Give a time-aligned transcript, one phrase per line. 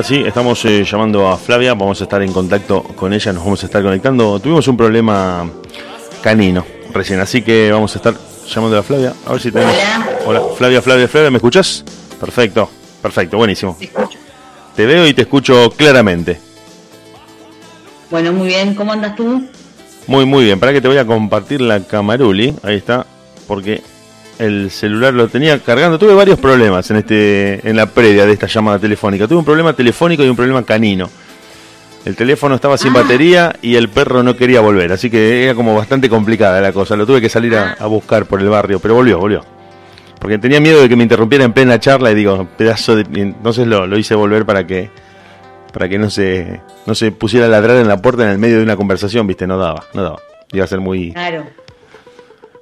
[0.00, 3.44] ahora sí, estamos eh, llamando a Flavia, vamos a estar en contacto con ella, nos
[3.44, 4.40] vamos a estar conectando.
[4.40, 5.46] Tuvimos un problema
[6.22, 8.14] canino recién, así que vamos a estar
[8.48, 9.74] llamando a Flavia, a ver si tenemos...
[10.24, 11.84] Hola, Flavia, Flavia, Flavia, ¿me escuchas?
[12.18, 12.70] Perfecto,
[13.02, 13.76] perfecto, buenísimo.
[13.78, 14.18] Te escucho.
[14.74, 16.40] Te veo y te escucho claramente.
[18.10, 18.74] Bueno, muy bien.
[18.74, 19.46] ¿Cómo andas tú?
[20.06, 20.58] Muy, muy bien.
[20.58, 23.04] Para que te voy a compartir la camaruli, ahí está,
[23.46, 23.82] porque
[24.40, 25.98] el celular lo tenía cargando.
[25.98, 29.28] Tuve varios problemas en este en la previa de esta llamada telefónica.
[29.28, 31.08] Tuve un problema telefónico y un problema canino.
[32.04, 33.02] El teléfono estaba sin Ah.
[33.02, 36.96] batería y el perro no quería volver, así que era como bastante complicada la cosa.
[36.96, 39.44] Lo tuve que salir a, a buscar por el barrio, pero volvió, volvió.
[40.18, 43.02] Porque tenía miedo de que me interrumpiera en plena charla y digo, pedazo de...
[43.20, 44.90] Entonces lo, lo hice volver para que
[45.72, 48.56] para que no se no se pusiera a ladrar en la puerta en el medio
[48.56, 50.18] de una conversación, viste, no daba, no daba.
[50.52, 51.12] Iba a ser muy...
[51.12, 51.44] Claro.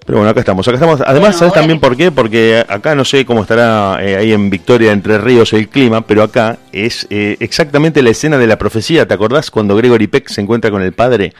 [0.08, 1.02] Pero bueno, acá estamos, acá estamos.
[1.02, 2.10] Además, Bueno, ¿sabes también por qué?
[2.10, 6.22] Porque acá no sé cómo estará eh, ahí en Victoria, Entre Ríos, el clima, pero
[6.22, 9.06] acá es eh, exactamente la escena de la profecía.
[9.06, 11.34] ¿Te acordás cuando Gregory Peck se encuentra con el padre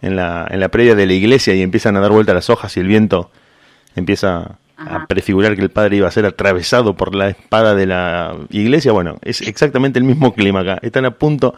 [0.00, 2.74] en la, en la previa de la iglesia y empiezan a dar vuelta las hojas
[2.78, 3.30] y el viento
[3.94, 8.34] empieza a prefigurar que el padre iba a ser atravesado por la espada de la
[8.48, 8.92] iglesia?
[8.92, 10.78] Bueno, es exactamente el mismo clima acá.
[10.80, 11.54] Están a punto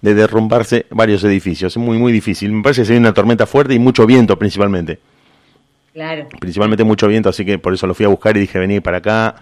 [0.00, 1.74] de derrumbarse varios edificios.
[1.74, 2.50] Es muy, muy difícil.
[2.50, 5.00] Me parece que se viene una tormenta fuerte y mucho viento principalmente
[5.98, 6.28] Claro.
[6.38, 8.98] principalmente mucho viento, así que por eso lo fui a buscar y dije, vení para
[8.98, 9.34] acá,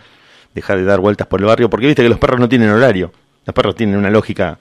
[0.54, 3.12] dejar de dar vueltas por el barrio, porque viste que los perros no tienen horario.
[3.44, 4.58] Los perros tienen una lógica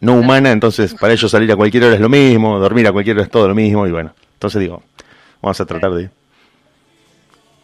[0.00, 3.16] no humana, entonces para ellos salir a cualquier hora es lo mismo, dormir a cualquier
[3.16, 4.82] hora es todo lo mismo, y bueno, entonces digo,
[5.40, 6.10] vamos a tratar de...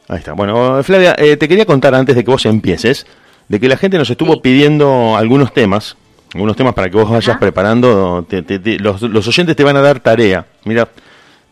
[0.09, 0.33] Ahí está.
[0.33, 3.07] Bueno, Flavia, eh, te quería contar antes de que vos empieces,
[3.49, 4.41] de que la gente nos estuvo Sí.
[4.43, 5.97] pidiendo algunos temas,
[6.35, 9.77] algunos temas para que vos vayas preparando, te- te- te- los, los oyentes te van
[9.77, 10.47] a dar tarea.
[10.65, 10.89] Mira,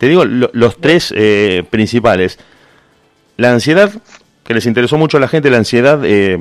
[0.01, 2.39] te digo lo- los tres eh, principales.
[3.37, 3.93] La ansiedad,
[4.45, 6.39] que les interesó mucho a la gente, la ansiedad, eh,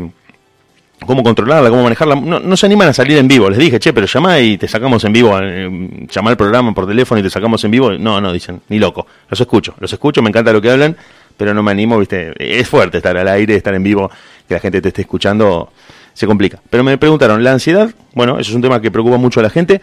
[1.06, 2.16] cómo controlarla, cómo manejarla.
[2.16, 3.50] No, no se animan a salir en vivo.
[3.50, 5.38] Les dije, che, pero llama y te sacamos en vivo.
[5.42, 7.92] Eh, llama al programa por teléfono y te sacamos en vivo.
[7.92, 9.06] No, no, dicen, ni loco.
[9.30, 10.96] Los escucho, los escucho, me encanta lo que hablan,
[11.36, 12.34] pero no me animo, viste.
[12.38, 14.10] Es fuerte estar al aire, estar en vivo,
[14.48, 15.72] que la gente te esté escuchando,
[16.14, 16.62] se complica.
[16.70, 19.50] Pero me preguntaron, la ansiedad, bueno, eso es un tema que preocupa mucho a la
[19.50, 19.82] gente.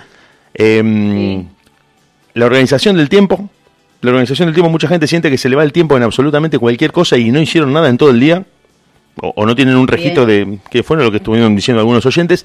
[0.55, 1.47] Em,
[2.35, 3.49] la organización del tiempo.
[4.03, 6.59] La organización del tiempo, mucha gente siente que se le va el tiempo en absolutamente
[6.59, 8.45] cualquier cosa y no hicieron nada en todo el día.
[9.23, 12.45] O, o no tienen un registro de que fue lo que estuvieron diciendo algunos oyentes.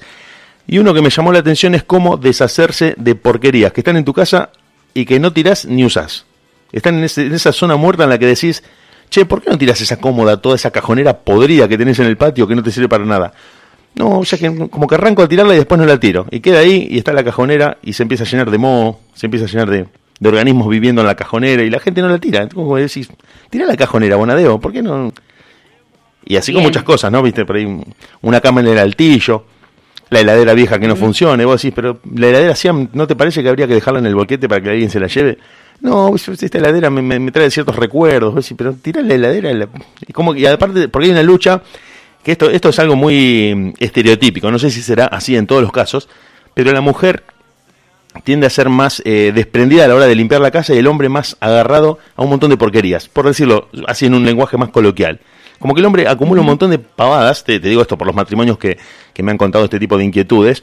[0.66, 4.04] Y uno que me llamó la atención es cómo deshacerse de porquerías que están en
[4.04, 4.50] tu casa
[4.94, 6.24] y que no tirás ni usás.
[6.72, 8.62] Están en, ese- en esa zona muerta en la que decís,
[9.10, 12.16] che, ¿por qué no tirás esa cómoda, toda esa cajonera podrida que tenés en el
[12.16, 13.34] patio que no te sirve para nada?
[13.94, 16.26] No, ya que como que arranco a tirarla y después no la tiro.
[16.30, 19.26] Y queda ahí y está la cajonera y se empieza a llenar de moho, se
[19.26, 19.86] empieza a llenar de,
[20.22, 22.42] de organismos viviendo en la cajonera y la gente no la tira.
[22.42, 23.08] Entonces, como decís,
[23.50, 25.12] tira la cajonera, Bonadeo, ¿por qué no?
[26.24, 27.20] Y así con muchas cosas, ¿no?
[27.22, 27.66] Viste, por ahí
[28.20, 29.44] una cama en el altillo,
[30.10, 31.44] la heladera vieja que no funcione.
[31.44, 34.14] Vos decís, pero la heladera Siam, ¿no te parece que habría que dejarla en el
[34.14, 35.38] boquete para que alguien se la lleve?
[35.80, 38.32] No, esta heladera me, me- me trae ciertos recuerdos.
[38.32, 39.52] Vos decís, pero tirá la heladera.
[39.52, 39.68] la-
[40.06, 41.60] Y, como, y aparte, porque hay una lucha,
[42.22, 45.60] que esto, esto es algo muy mm, estereotípico, no sé si será así en todos
[45.62, 46.08] los casos,
[46.54, 47.24] pero la mujer
[48.24, 50.86] tiende a ser más eh, desprendida a la hora de limpiar la casa y el
[50.86, 54.68] hombre más agarrado a un montón de porquerías, por decirlo así en un lenguaje más
[54.70, 55.20] coloquial.
[55.58, 58.16] Como que el hombre acumula un montón de pavadas, te, te digo esto por los
[58.16, 58.78] matrimonios que,
[59.14, 60.60] que me han contado este tipo de inquietudes,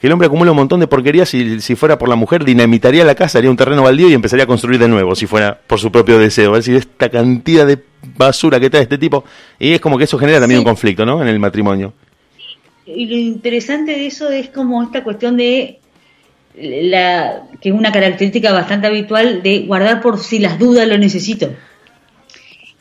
[0.00, 3.04] que el hombre acumula un montón de porquerías y si fuera por la mujer dinamitaría
[3.04, 5.78] la casa, haría un terreno baldío y empezaría a construir de nuevo, si fuera por
[5.78, 6.56] su propio deseo.
[6.56, 7.78] Es decir, esta cantidad de
[8.16, 9.24] basura que trae este tipo,
[9.58, 10.64] y es como que eso genera también Sí.
[10.66, 11.22] un conflicto, ¿no?
[11.22, 11.94] En el matrimonio.
[12.86, 15.78] Y lo interesante de eso es como esta cuestión de
[16.56, 21.50] la que es una característica bastante habitual de guardar por si las dudas lo necesito.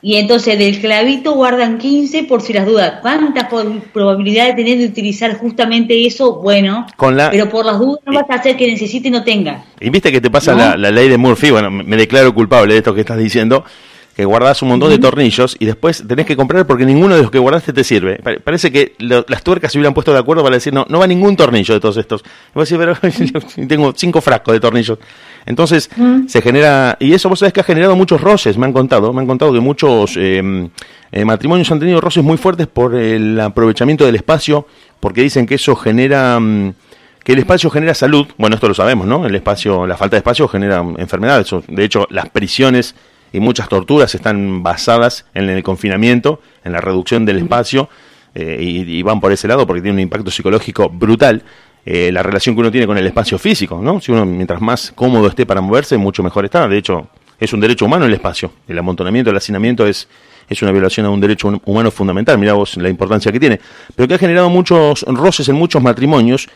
[0.06, 2.96] Y entonces del clavito guardan 15 por si las dudas.
[3.02, 3.46] ¿Cuántas
[3.94, 6.42] probabilidades tenés de utilizar justamente eso?
[6.42, 9.24] Bueno, Con la- pero por las dudas no vas a hacer que necesite y no
[9.24, 9.64] tenga.
[9.80, 10.58] Y viste que te pasa ¿No?
[10.58, 13.64] la, la ley de Murphy, bueno, me declaro culpable de esto que estás diciendo,
[14.16, 17.32] que guardas un montón de tornillos y después tenés que comprar porque ninguno de los
[17.32, 18.18] que guardaste te sirve.
[18.18, 21.00] Pa- Parece que lo- las tuercas se hubieran puesto de acuerdo para decir, no, no
[21.00, 22.22] va ningún tornillo de todos estos.
[22.22, 25.00] Y vos decís, pero tengo cinco frascos de tornillos.
[25.46, 25.90] Entonces
[26.28, 29.22] se genera, y eso vos sabés que ha generado muchos roces, me han contado, me
[29.22, 30.70] han contado que muchos eh,
[31.12, 34.68] eh, matrimonios han tenido roces muy fuertes por el aprovechamiento del espacio,
[35.00, 36.40] porque dicen que eso genera...
[36.40, 36.74] mm,
[37.24, 39.26] que el espacio genera salud, bueno, esto lo sabemos, ¿no?
[39.26, 41.48] El espacio, la falta de espacio genera enfermedades.
[41.70, 42.96] De hecho, las prisiones
[43.34, 47.90] y muchas torturas están basadas en el confinamiento, en la reducción del espacio,
[48.36, 51.44] eh, y, y van por ese lado porque tiene un impacto psicológico brutal.
[51.86, 54.00] eh, la relación que uno tiene con el espacio físico, ¿no?
[54.00, 56.66] Si uno mientras más cómodo esté para moverse, mucho mejor está.
[56.70, 57.08] De hecho,
[57.40, 58.54] es un derecho humano el espacio.
[58.70, 60.08] El amontonamiento, el hacinamiento es,
[60.48, 62.38] es una violación a un derecho hum- humano fundamental.
[62.38, 63.60] Mirá vos la importancia que tiene.
[63.96, 66.48] Pero que ha generado muchos roces en muchos matrimonios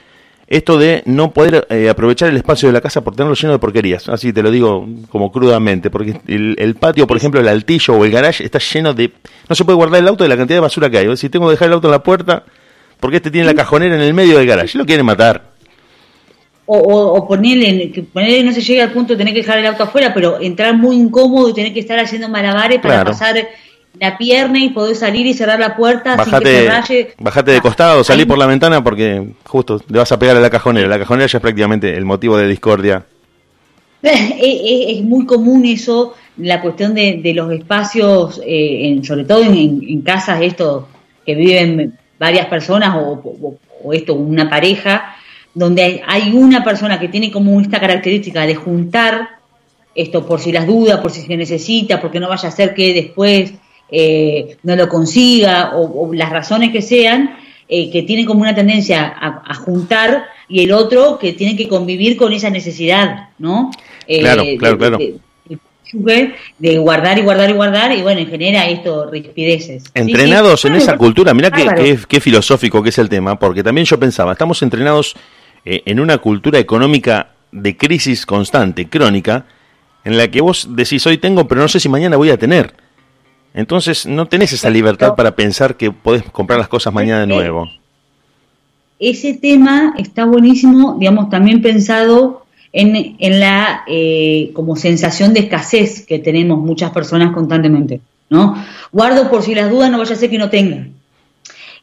[0.47, 3.59] esto de no poder eh, aprovechar el espacio de la casa por tenerlo lleno de
[3.59, 4.07] porquerías.
[4.07, 8.11] Así te lo digo como crudamente, porque el, patio, por ejemplo, el altillo o el
[8.11, 9.11] garage está lleno de...
[9.49, 11.17] No se puede guardar el auto de la cantidad de basura que hay.
[11.17, 12.43] Si tengo que dejar el auto en la puerta,
[12.99, 14.77] porque este tiene la cajonera en el medio del garage.
[14.77, 15.57] Lo quieren matar.
[16.65, 19.65] O, o, ponerle, que ponerle no se llega al punto de tener que dejar el
[19.67, 23.35] auto afuera, pero entrar muy incómodo y tener que estar haciendo malabares para pasar
[23.99, 28.25] la pierna y poder salir y cerrar la puerta bajate, Bajate de ah, costado, salí
[28.25, 30.87] por la ventana porque justo le vas a pegar a la cajonera.
[30.87, 33.05] La cajonera ya es prácticamente el motivo de discordia.
[34.01, 40.87] Es, muy común eso, la cuestión de, los espacios, eh, sobre todo en, casas esto
[41.25, 43.57] que viven varias personas o,
[43.91, 45.15] esto una pareja,
[45.53, 49.29] donde hay una persona que tiene como esta característica de juntar
[49.95, 52.93] esto por si las dudas, por si se necesita, porque no vaya a ser que
[52.93, 53.53] después
[53.89, 57.37] eh, no lo consiga o, las razones que sean,
[57.69, 62.17] eh, que tienen como una tendencia a, juntar y el otro que tiene que convivir
[62.17, 63.71] con esa necesidad, ¿no?
[64.07, 64.97] Eh, claro, claro, claro.
[66.59, 69.85] De, guardar y guardar y guardar y bueno, genera esto rispideces.
[69.93, 73.97] Entrenados en esa cultura, mira qué, qué, filosófico que es el tema, porque también yo
[73.97, 75.15] pensaba, estamos entrenados
[75.63, 79.45] en una cultura económica de crisis constante, crónica,
[80.03, 82.73] en la que vos decís hoy tengo, pero no sé si mañana voy a tener.
[83.57, 87.67] Entonces no tenés esa libertad para pensar que podés comprar las cosas mañana de nuevo.
[88.99, 96.05] Ese tema está buenísimo, digamos, también pensado en, en la eh, como sensación de escasez
[96.05, 97.99] que tenemos muchas personas constantemente,
[98.29, 98.63] ¿no?
[98.91, 100.85] Guardo por si las dudas no vaya a ser que no tenga.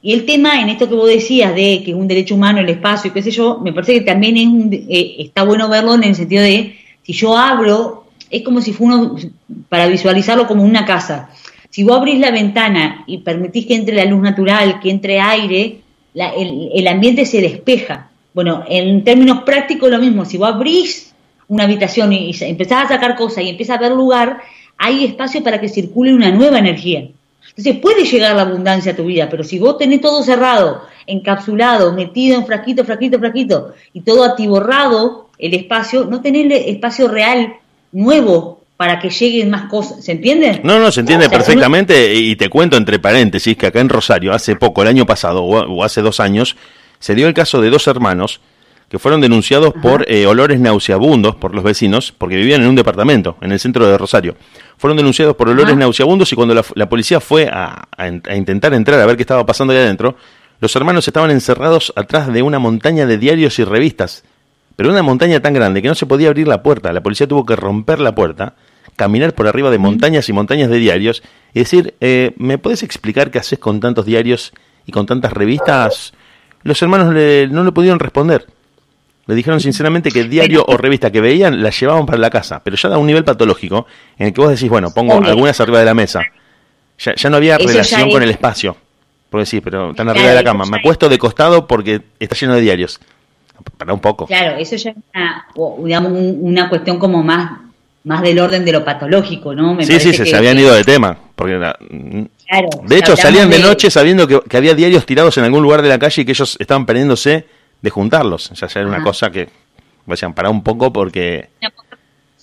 [0.01, 2.69] Y el tema en esto que vos decías de que es un derecho humano el
[2.69, 5.95] espacio y qué sé yo, me parece que también es un, eh, está bueno verlo
[5.95, 9.11] en el sentido de si yo abro, es como si fuera
[9.69, 11.31] para visualizarlo como una casa.
[11.75, 15.81] Si vos abrís la ventana y permitís que entre la luz natural, que entre aire,
[16.15, 18.11] el, ambiente se despeja.
[18.33, 21.13] Bueno, en términos prácticos lo mismo, si vos abrís
[21.49, 24.39] una habitación y, empezás a sacar cosas y empieza a haber lugar,
[24.79, 27.09] hay espacio para que circule una nueva energía.
[27.49, 31.93] Entonces puede llegar la abundancia a tu vida, pero si vos tenés todo cerrado, encapsulado,
[31.93, 37.55] metido en frasquito, frasquito, frasquito, y todo atiborrado el espacio, no tenés espacio real
[37.91, 40.61] nuevo para que lleguen más cosas, ¿se entiende?
[40.65, 44.57] No, no, se entiende perfectamente y te cuento entre paréntesis que acá en Rosario, hace
[44.57, 46.57] poco, el año pasado o, hace dos años,
[46.99, 48.41] se dio el caso de dos hermanos
[48.89, 53.37] que fueron denunciados por eh, olores nauseabundos por los vecinos, porque vivían en un departamento
[53.41, 54.37] en el centro de Rosario.
[54.77, 59.07] Fueron denunciados por olores nauseabundos y cuando la, policía fue a, a, intentar entrar a
[59.07, 60.17] ver qué estaba pasando ahí adentro,
[60.61, 64.25] los hermanos estaban encerrados atrás de una montaña de diarios y revistas
[64.77, 66.93] pero una montaña tan grande que no se podía abrir la puerta.
[66.93, 68.55] La policía tuvo que romper la puerta,
[68.97, 71.23] caminar por arriba de montañas y montañas de diarios
[71.53, 74.53] y decir, eh, ¿me puedes explicar qué haces con tantos diarios
[74.87, 76.13] y con tantas revistas?
[76.63, 78.47] Los hermanos no le pudieron responder.
[79.27, 82.61] Le dijeron sinceramente que el diario o revista que veían la llevaban para la casa,
[82.63, 83.87] pero ya da un nivel patológico
[84.19, 86.23] en el que vos decís, bueno, pongo algunas arriba de la mesa.
[86.99, 88.77] Ya, no había relación con el espacio.
[89.31, 90.65] Porque sí, pero están arriba de la cama.
[90.67, 93.01] Me acuesto de costado porque está lleno de diarios
[93.77, 94.27] para un poco.
[94.27, 95.47] Claro, eso ya es una,
[95.85, 97.61] digamos, una cuestión como más,
[98.05, 99.77] más del orden de lo patológico, ¿no?
[99.83, 101.17] sí, sí, se, habían ido de tema.
[101.35, 105.89] Porque de hecho, salían de, noche sabiendo que, había diarios tirados en algún lugar de
[105.89, 107.47] la calle y que ellos estaban perdiéndose
[107.81, 108.51] de juntarlos.
[108.53, 109.49] O sea, era una cosa que
[110.07, 111.49] decían, parar un poco porque...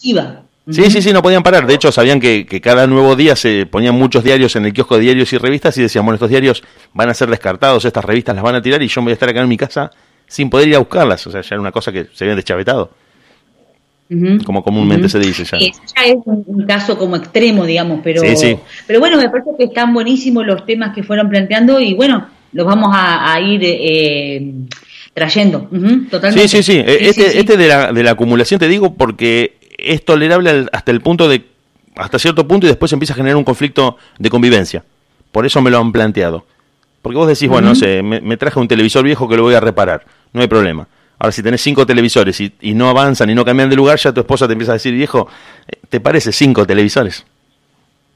[0.03, 0.41] Iba.
[0.69, 1.65] Sí, sí, sí, no podían parar.
[1.65, 4.95] De hecho, sabían que, que, cada nuevo día se ponían muchos diarios en el kiosco
[4.95, 8.35] de diarios y revistas y decían, bueno, estos diarios van a ser descartados, estas revistas
[8.35, 9.91] las van a tirar y yo voy a estar acá en mi casa
[10.31, 11.27] sin poder ir a buscarlas.
[11.27, 12.89] O sea, ya era una cosa que se habían deschavetado.
[14.45, 15.57] Como comúnmente se dice ya.
[15.57, 18.21] Ya es un, caso como extremo, digamos, pero,
[18.85, 22.65] pero bueno, me parece que están buenísimos los temas que fueron planteando y bueno, los
[22.65, 24.53] vamos a, ir eh,
[25.13, 25.69] trayendo.
[26.09, 26.47] totalmente.
[26.49, 26.83] Sí, sí, sí.
[26.85, 31.29] este, este de, la, de la acumulación te digo porque es tolerable hasta el punto
[31.29, 31.45] de,
[31.95, 34.83] hasta cierto punto y después empieza a generar un conflicto de convivencia.
[35.31, 36.45] Por eso me lo han planteado.
[37.01, 39.59] Porque vos decís, bueno, no sé, me, traje un televisor viejo que lo voy a
[39.59, 40.87] reparar, no hay problema.
[41.19, 44.21] Ahora, si tenés cinco televisores y, no avanzan y no cambian de lugar, ya tu
[44.21, 45.27] esposa te empieza a decir, viejo,
[45.67, 47.23] eh, ¿te parece cinco televisores?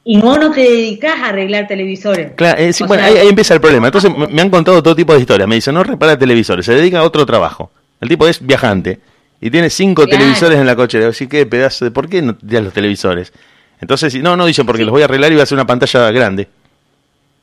[0.04, 2.32] Y vos no te dedicás a arreglar televisores.
[2.36, 3.88] Claro, eh, bueno, ahí, empieza el problema.
[3.88, 5.48] Entonces me han contado todo tipo de historias.
[5.48, 7.70] Me dicen, no repara televisores, se dedica a otro trabajo.
[8.02, 9.00] El tipo es viajante
[9.40, 11.08] y tiene cinco televisores en la cochera.
[11.08, 13.34] Así que pedazo de, ¿por qué no tiras los televisores?
[13.82, 16.10] Entonces, no, no, dicen porque los voy a arreglar y voy a hacer una pantalla
[16.12, 16.48] grande.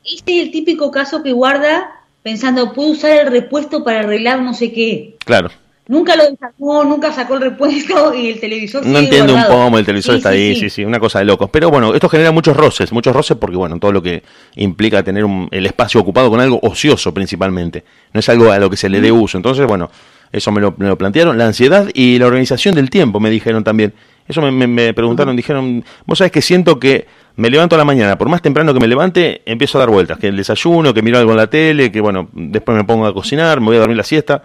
[0.03, 4.53] Este es el típico caso que guarda pensando, puedo usar el repuesto para arreglar no
[4.53, 5.15] sé qué.
[5.25, 5.49] Claro.
[5.85, 9.85] Nunca lo sacó, nunca sacó el repuesto y el televisor No entiendo un poco, el
[9.85, 11.49] televisor está ahí, sí, sí, una cosa de locos.
[11.51, 14.23] Pero bueno, esto genera muchos roces, muchos roces porque, bueno, todo lo que
[14.55, 17.83] implica tener el espacio ocupado con algo ocioso principalmente.
[18.13, 19.37] No es algo a lo que se le dé uso.
[19.37, 19.91] Entonces, bueno,
[20.31, 23.63] eso me lo, me lo plantearon, la ansiedad y la organización del tiempo, me dijeron
[23.63, 23.93] también.
[24.25, 28.17] Eso me, me, preguntaron, dijeron, vos sabés que siento que me levanto a la mañana,
[28.17, 31.17] por más temprano que me levante, empiezo a dar vueltas, que el desayuno, que miro
[31.17, 33.97] algo en la tele, que bueno, después me pongo a cocinar, me voy a dormir
[33.97, 34.43] la siesta,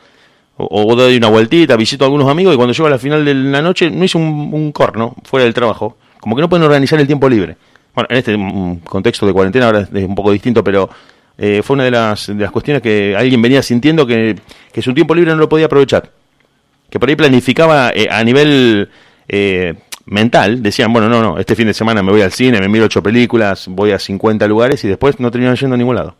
[0.56, 3.32] o, doy una vueltita, visito a algunos amigos y cuando llego a la final de
[3.32, 7.06] la noche no hice un, corno fuera del trabajo, como que no pueden organizar el
[7.06, 7.56] tiempo libre.
[7.94, 10.88] Bueno, en este contexto de cuarentena ahora es un poco distinto, pero
[11.36, 14.36] eh, fue una de las, de las cuestiones que alguien venía sintiendo que,
[14.72, 16.10] que su tiempo libre no lo podía aprovechar.
[16.90, 18.88] Que por ahí planificaba eh, a nivel
[19.28, 19.74] eh,
[20.08, 22.86] mental, decían, bueno, no, no, este fin de semana me voy al cine, me miro
[22.86, 26.16] ocho películas, voy a 50 lugares y después no terminan yendo a ningún lado.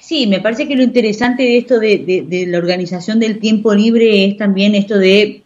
[0.00, 4.24] Sí, me parece que lo interesante de esto de, de, la organización del tiempo libre
[4.24, 5.42] es también esto de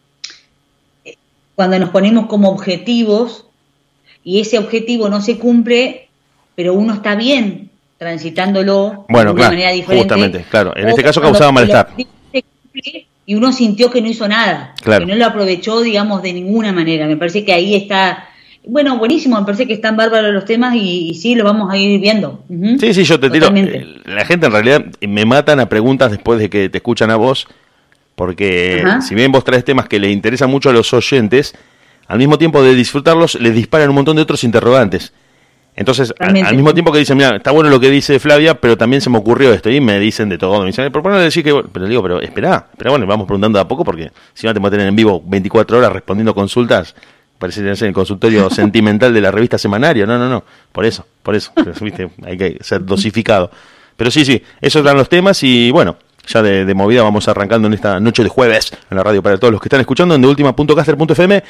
[1.04, 1.16] eh,
[1.54, 3.44] cuando nos ponemos como objetivos
[4.24, 6.08] y ese objetivo no se cumple,
[6.54, 10.04] pero uno está bien transitándolo bueno, de una manera diferente.
[10.04, 10.74] Justamente, claro.
[10.74, 11.90] En este caso causaba malestar
[13.26, 17.06] y uno sintió que no hizo nada, que no lo aprovechó, digamos, de ninguna manera.
[17.06, 18.28] Me parece que ahí está,
[18.66, 22.00] bueno, buenísimo, me parece que están bárbaros los temas y, sí, lo vamos a ir
[22.00, 22.42] viendo.
[22.78, 23.48] Sí, sí, yo te tiro.
[23.54, 27.16] Eh, la gente en realidad me matan a preguntas después de que te escuchan a
[27.16, 27.46] vos,
[28.16, 31.54] porque si bien vos traes temas que les interesan mucho a los oyentes,
[32.08, 35.12] al mismo tiempo de disfrutarlos, les disparan un montón de otros interrogantes.
[35.80, 39.00] Entonces, al, mismo tiempo que dicen, mira, está bueno lo que dice Flavia, pero también
[39.00, 40.60] se me ocurrió esto, y me dicen de todo.
[40.60, 43.62] Me dicen, por ponerle decir que, pero digo, pero espera, espera, bueno, vamos preguntando de
[43.62, 46.94] a poco, porque si no te voy a tener en vivo 24 horas respondiendo consultas,
[47.38, 51.34] parece ser el consultorio sentimental de la revista Semanario, no, no, no, por eso, por
[51.34, 52.10] eso, ¿viste?
[52.26, 53.50] hay que ser dosificado.
[53.96, 55.96] Pero sí, sí, esos eran los temas, y bueno,
[56.26, 59.50] ya de, movida vamos arrancando en esta noche de jueves en la radio para todos
[59.50, 61.42] los que están escuchando en deultima.caster.fm.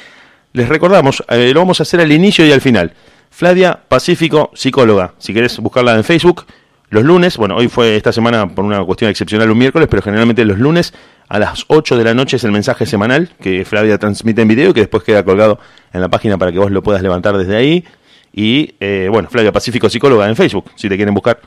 [0.53, 2.93] Les recordamos, eh, lo vamos a hacer al inicio y al final.
[3.31, 5.15] Flavia Pacífico, psicóloga.
[5.17, 6.45] Si querés buscarla en Facebook,
[6.89, 10.43] los lunes, bueno, hoy fue esta semana por una cuestión excepcional un miércoles, pero generalmente
[10.45, 10.93] los lunes
[11.29, 14.71] a las 8 de la noche es el mensaje semanal que Flavia transmite en video
[14.71, 15.57] y que después queda colgado
[15.93, 17.85] en la página para que vos lo puedas levantar desde ahí.
[18.33, 21.39] Y eh, bueno, Flavia Pacífico, psicóloga en Facebook, si te quieren buscar,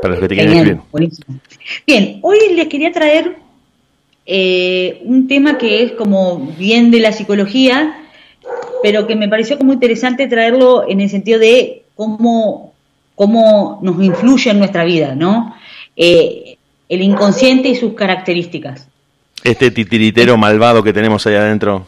[0.00, 0.80] para los que te quieren escribir.
[1.86, 3.36] Bien, hoy les quería traer
[4.26, 8.01] eh, un tema que es como bien de la psicología,
[8.82, 12.72] pero que me pareció como interesante traerlo en el sentido de cómo,
[13.14, 15.54] cómo nos influye en nuestra vida, ¿no?
[15.96, 16.56] Eh,
[16.88, 18.88] el inconsciente y sus características.
[19.44, 21.86] Este titiritero malvado que tenemos ahí adentro.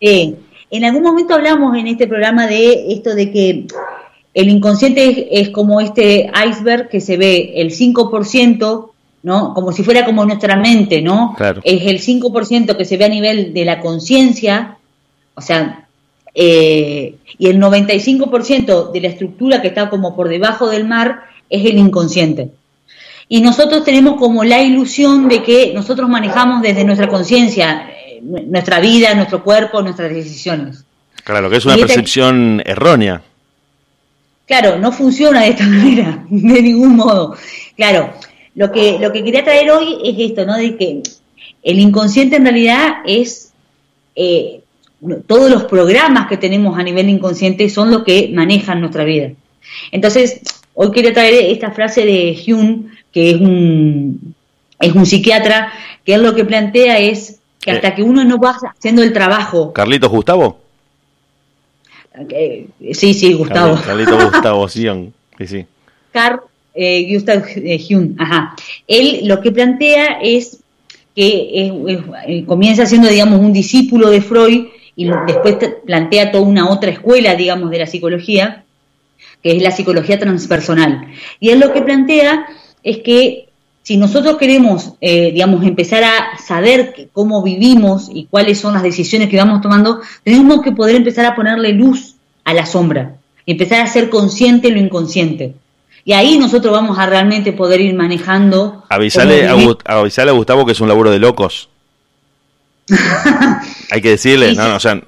[0.00, 0.34] Eh,
[0.70, 3.66] en algún momento hablamos en este programa de esto de que
[4.34, 8.90] el inconsciente es, como este iceberg que se ve el 5%,
[9.22, 9.54] ¿no?
[9.54, 11.34] Como si fuera como nuestra mente, ¿no?
[11.36, 11.62] Claro.
[11.64, 14.76] Es el 5% que se ve a nivel de la conciencia,
[15.36, 15.86] o sea,
[16.34, 21.64] eh, y el 95% de la estructura que está como por debajo del mar es
[21.64, 22.50] el inconsciente.
[23.28, 28.80] Y nosotros tenemos como la ilusión de que nosotros manejamos desde nuestra conciencia eh, nuestra
[28.80, 30.84] vida, nuestro cuerpo, nuestras decisiones.
[31.22, 33.22] Claro, que es una percepción errónea.
[34.46, 37.36] Claro, no funciona de esta manera, de ningún modo.
[37.76, 38.14] Claro,
[38.54, 40.56] lo que, lo que quería traer hoy es esto, ¿no?
[40.56, 41.02] De que
[41.62, 43.52] el inconsciente en realidad es
[44.14, 44.60] eh,
[45.26, 49.32] todos los programas que tenemos a nivel inconsciente son los que manejan nuestra vida.
[49.92, 50.40] Entonces,
[50.74, 54.34] hoy quería traer esta frase de Hume, que es un,
[54.80, 55.72] es un psiquiatra,
[56.04, 57.94] que él lo que plantea es que hasta eh.
[57.96, 59.72] que uno no va haciendo el trabajo.
[59.72, 60.60] ¿Carlitos Gustavo?
[62.92, 63.78] sí, sí, Gustavo.
[63.84, 64.86] Carlitos Gustavo, sí,
[65.46, 65.66] sí.
[66.12, 66.40] Carl
[66.74, 68.54] eh, Gustav eh, Hume, ajá.
[68.86, 70.58] Él lo que plantea es
[71.14, 77.36] que comienza siendo, digamos, un discípulo de Freud y después plantea toda una otra escuela,
[77.36, 78.64] digamos, de la psicología,
[79.42, 81.08] que es la psicología transpersonal.
[81.38, 82.46] Y él lo que plantea
[82.82, 83.46] es que
[83.82, 89.28] si nosotros queremos, eh, digamos, empezar a saber cómo vivimos y cuáles son las decisiones
[89.28, 93.86] que vamos tomando, tenemos que poder empezar a ponerle luz a la sombra, empezar a
[93.86, 95.54] ser consciente lo inconsciente.
[96.04, 98.84] Y ahí nosotros vamos a realmente poder ir manejando.
[98.88, 101.68] Avisale a, avisale a Gustavo que es un laburo de locos.
[103.90, 105.00] Hay que decirle, no, o sea,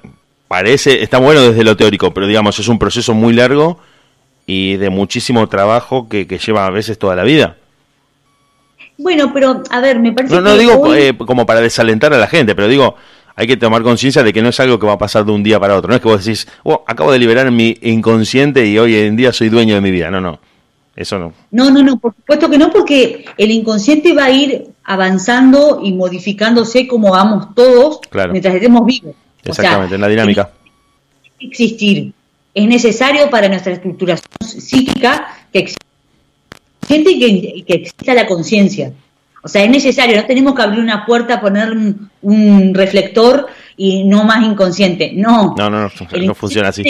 [0.47, 3.79] parece, está bueno desde lo teórico, pero digamos, es un proceso muy largo
[4.45, 7.57] y de muchísimo trabajo que, lleva a veces toda la vida.
[8.97, 12.27] Bueno, pero a ver, me parece no, no digo eh, como para desalentar a la
[12.27, 12.95] gente, pero digo,
[13.35, 15.43] hay que tomar conciencia de que no es algo que va a pasar de un
[15.43, 15.87] día para otro.
[15.89, 19.31] No es que vos decís, oh, acabo de liberar mi inconsciente y hoy en día
[19.31, 20.11] soy dueño de mi vida.
[20.11, 20.39] No, no.
[20.99, 21.33] Eso no.
[21.51, 25.93] No, no, no, por supuesto que no, porque el inconsciente va a ir avanzando y
[25.93, 29.15] modificándose como vamos todos mientras estemos vivos.
[29.41, 30.51] Exactamente, en la dinámica.
[31.39, 32.11] Existir.
[32.53, 35.79] Es necesario para nuestra estructuración psíquica que exista
[36.89, 38.91] y que, exista la conciencia.
[39.41, 41.71] O sea, es necesario, no tenemos que abrir una puerta, poner
[42.21, 45.13] un, reflector y no más inconsciente.
[45.15, 45.55] No.
[45.57, 46.83] No, no, no, funciona así.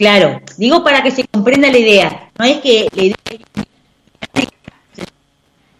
[0.00, 2.30] Claro, digo para que se comprenda la idea.
[2.38, 3.16] No es que la idea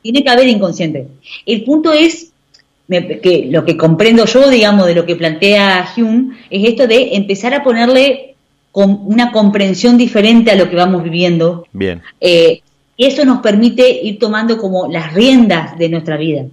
[0.02, 1.08] tiene que haber inconsciente.
[1.46, 2.30] El punto es
[2.86, 7.54] que lo que comprendo yo, digamos, de lo que plantea Hume, es esto de empezar
[7.54, 8.34] a ponerle
[8.72, 11.66] con una comprensión diferente a lo que vamos viviendo.
[11.72, 12.02] Bien.
[12.20, 12.60] Eh,
[12.98, 16.44] eso nos permite ir tomando como las riendas de nuestra vida.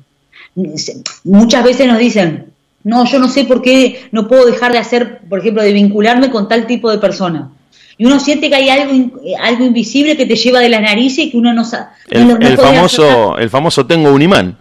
[1.25, 2.45] Muchas veces nos dicen,
[2.85, 6.31] no, yo no sé por qué no puedo dejar de hacer, por ejemplo, de vincularme
[6.31, 7.51] con tal tipo de persona.
[7.97, 11.31] Y uno siente que hay algo, algo invisible que te lleva de la nariz y
[11.31, 11.87] que uno no sabe.
[12.09, 14.57] El, famoso, el famoso tengo un imán.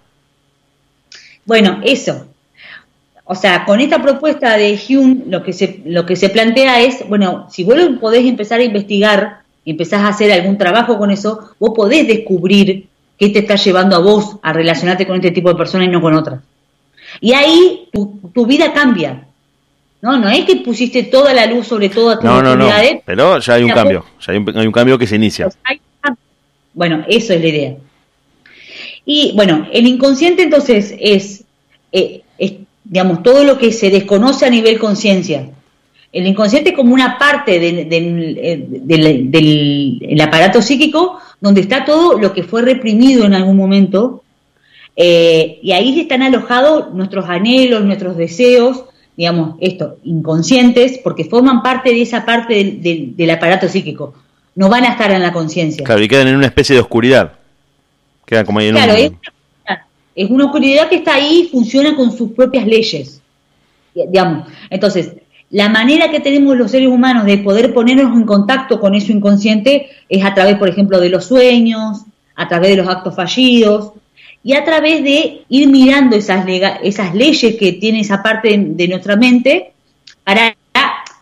[1.44, 2.26] Bueno, eso.
[3.24, 7.06] O sea, con esta propuesta de Hume, lo que se, lo que se plantea es,
[7.08, 11.72] bueno, si vos podés empezar a investigar empezás a hacer algún trabajo con eso, vos
[11.74, 12.86] podés descubrir
[13.18, 16.00] qué te está llevando a vos a relacionarte con este tipo de personas y no
[16.00, 16.40] con otras.
[17.20, 19.25] Y ahí tu, vida cambia.
[20.06, 22.68] No, no es que pusiste toda la luz sobre todas tus no, no, no,
[23.04, 25.48] pero ya hay un cambio, ya hay un, cambio que se inicia.
[26.72, 27.74] Bueno, eso es la idea.
[29.04, 31.42] Y bueno, el inconsciente entonces es,
[31.90, 32.52] eh, es
[32.84, 35.48] digamos, todo lo que se desconoce a nivel conciencia,
[36.12, 37.80] el inconsciente como una parte del,
[40.20, 44.22] aparato psíquico donde está todo lo que fue reprimido en algún momento
[44.94, 48.84] eh, y ahí están alojados nuestros anhelos, nuestros deseos,
[49.16, 52.78] digamos, esto, inconscientes, porque forman parte de esa parte
[53.16, 54.14] del, aparato psíquico.
[54.54, 55.84] No van a estar en la conciencia.
[55.84, 57.32] Claro, y quedan en una especie de oscuridad.
[58.26, 59.12] Quedan como ahí en claro, es,
[60.14, 63.20] es una oscuridad que está ahí y funciona con sus propias leyes.
[63.94, 64.48] Digamos.
[64.68, 65.12] Entonces,
[65.50, 69.88] la manera que tenemos los seres humanos de poder ponernos en contacto con eso inconsciente
[70.08, 72.02] es a través, por ejemplo, de los sueños,
[72.34, 73.92] a través de los actos fallidos
[74.46, 76.46] y a través de ir mirando esas,
[76.84, 79.72] esas leyes que tiene esa parte de, nuestra mente
[80.22, 80.56] para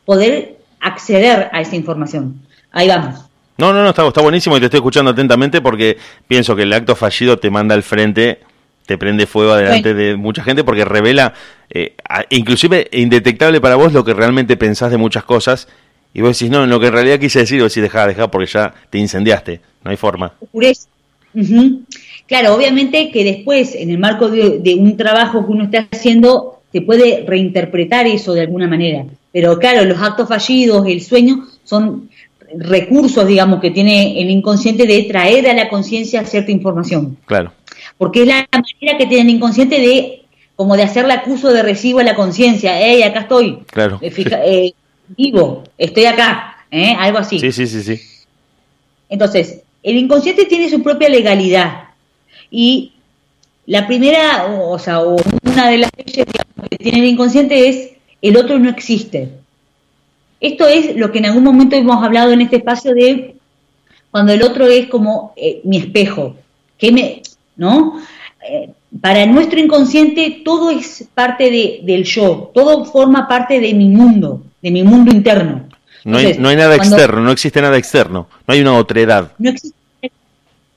[0.05, 2.39] poder acceder a esa información.
[2.71, 3.21] Ahí vamos.
[3.57, 5.97] No, no, no, está, está buenísimo y te estoy escuchando atentamente porque
[6.29, 8.41] pienso que el acto fallido te manda al frente
[8.85, 11.33] te prende fuego adelante de mucha gente porque revela,
[11.71, 11.95] eh,
[12.29, 15.67] inclusive indetectable para vos, lo que realmente pensás de muchas cosas.
[16.13, 18.31] Y vos decís, no, en lo que en realidad quise decir, vos decís, dejá, dejá,
[18.31, 20.35] porque ya te incendiaste, no hay forma.
[22.27, 26.81] Claro, obviamente que después, en el marco de, un trabajo que uno está haciendo, se
[26.81, 29.05] puede reinterpretar eso de alguna manera.
[29.33, 32.09] Pero claro, los actos fallidos, el sueño, son
[32.57, 37.17] recursos, digamos, que tiene el inconsciente de traer a la conciencia cierta información.
[37.27, 37.53] Claro
[37.99, 40.23] porque es la manera que tiene el inconsciente de
[40.57, 43.99] como de hacerle acuso de recibo a la conciencia, hey, acá estoy, claro.
[44.01, 44.73] Eh,
[45.17, 46.95] vivo, estoy acá, ¿eh?
[46.97, 47.41] algo así.
[47.41, 48.01] Sí, sí, sí, sí.
[49.09, 51.84] Entonces, el inconsciente tiene su propia legalidad
[52.51, 52.93] y
[53.67, 56.27] la primera, o sea, una de las leyes
[56.71, 59.31] que tiene el inconsciente es el otro no existe.
[60.41, 63.37] Esto es lo que en algún momento hemos hablado en este espacio de
[64.11, 66.37] cuando el otro es como mi espejo,
[66.79, 67.23] que me,
[67.57, 68.01] ¿no?
[68.49, 73.89] Eh, para nuestro inconsciente todo es parte de, del yo, todo forma parte de mi
[73.89, 75.69] mundo, de mi mundo interno.
[76.05, 79.33] No, hay, no hay nada externo, no existe nada externo, no hay una otredad.
[79.39, 79.77] No existe,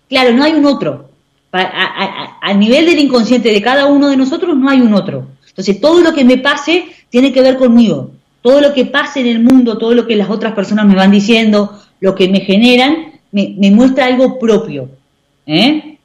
[0.08, 1.10] claro, no hay un otro.
[1.52, 5.28] A, nivel del inconsciente de cada uno de nosotros no hay un otro.
[5.48, 8.12] Entonces todo lo que me pase tiene que ver conmigo.
[8.42, 11.12] Todo lo que pase en el mundo, todo lo que las otras personas me van
[11.12, 14.90] diciendo, lo que me generan, me, muestra algo propio.
[15.46, 15.98] ¿eh?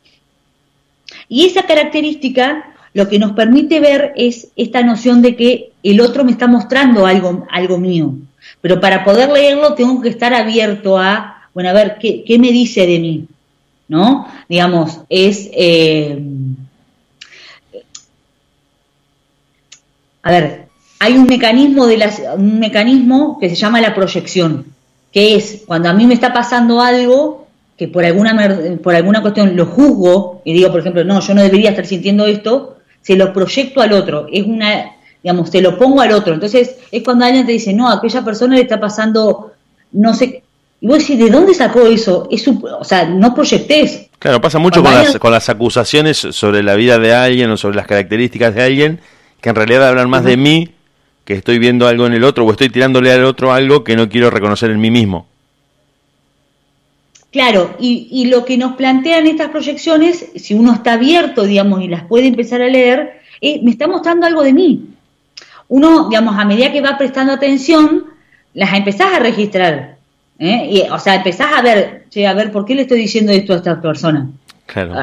[1.29, 6.25] Y esa característica lo que nos permite ver es esta noción de que el otro
[6.25, 8.15] me está mostrando algo, algo mío.
[8.61, 12.87] Pero para poder leerlo tengo que estar abierto a, bueno, a ver, ¿qué, me dice
[12.87, 13.27] de mí?
[13.93, 14.27] ¿No?
[14.49, 15.51] Digamos, es...
[15.53, 16.19] Eh,
[20.23, 24.65] a ver, hay un mecanismo, de las, un mecanismo que se llama la proyección,
[25.13, 29.57] que es cuando a mí me está pasando algo, que por alguna, por alguna cuestión
[29.57, 33.31] lo juzgo y digo, por ejemplo, no, yo no debería estar sintiendo esto, se lo
[33.35, 36.33] proyecto al otro, es una, digamos, te lo pongo al otro.
[36.33, 39.53] Entonces es cuando alguien te dice, no, a aquella persona le está pasando,
[39.93, 40.45] no sé,
[40.83, 42.27] y vos decís, ¿de dónde sacó eso?
[42.29, 44.09] Es o sea, no proyectes.
[44.19, 47.77] Claro, pasa mucho con las, con las acusaciones sobre la vida de alguien o sobre
[47.77, 49.01] las características de alguien,
[49.41, 50.71] que en realidad hablan más de mí,
[51.25, 54.09] que estoy viendo algo en el otro, o estoy tirándole al otro algo que no
[54.09, 55.29] quiero reconocer en mí mismo.
[57.31, 62.03] Claro, y, lo que nos plantean estas proyecciones, si uno está abierto, digamos, y las
[62.07, 64.89] puede empezar a leer, me está mostrando algo de mí.
[65.69, 68.07] Uno, digamos, a medida que va prestando atención,
[68.53, 70.02] las empezás a registrar.
[70.43, 70.69] ¿Eh?
[70.71, 73.53] Y, o sea, empezás a ver, che, a ver, ¿por qué le estoy diciendo esto
[73.53, 74.29] a esta persona?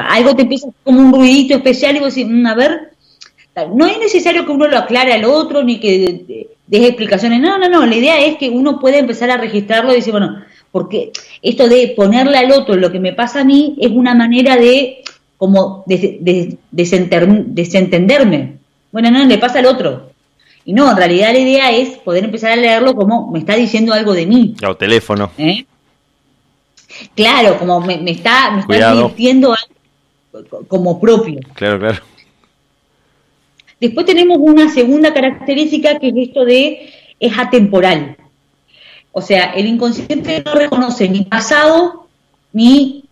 [0.08, 2.90] Algo te empieza como un ruidito especial y vos decís, mm, a ver,
[3.74, 7.40] no es necesario que uno lo aclare al otro ni que deje explicaciones.
[7.40, 7.86] No, no, no.
[7.86, 11.92] La idea es que uno puede empezar a registrarlo y decir, bueno, porque esto de
[11.96, 15.02] ponerle al otro lo que me pasa a mí es una manera de
[15.36, 18.58] como de, desentenderme.
[18.92, 20.09] Bueno, no, le pasa al otro.
[20.64, 23.92] Y no, en realidad la idea es poder empezar a leerlo como me está diciendo
[23.92, 24.54] algo de mí.
[24.66, 25.30] O teléfono.
[25.38, 25.64] ¿Eh?
[27.14, 29.12] Claro, como me, está, me está algo
[30.68, 31.40] como propio.
[31.54, 32.02] Claro, claro.
[33.80, 38.16] Después tenemos una segunda característica que es esto de es atemporal.
[39.12, 42.06] O sea, el inconsciente no reconoce ni pasado
[42.52, 43.04] ni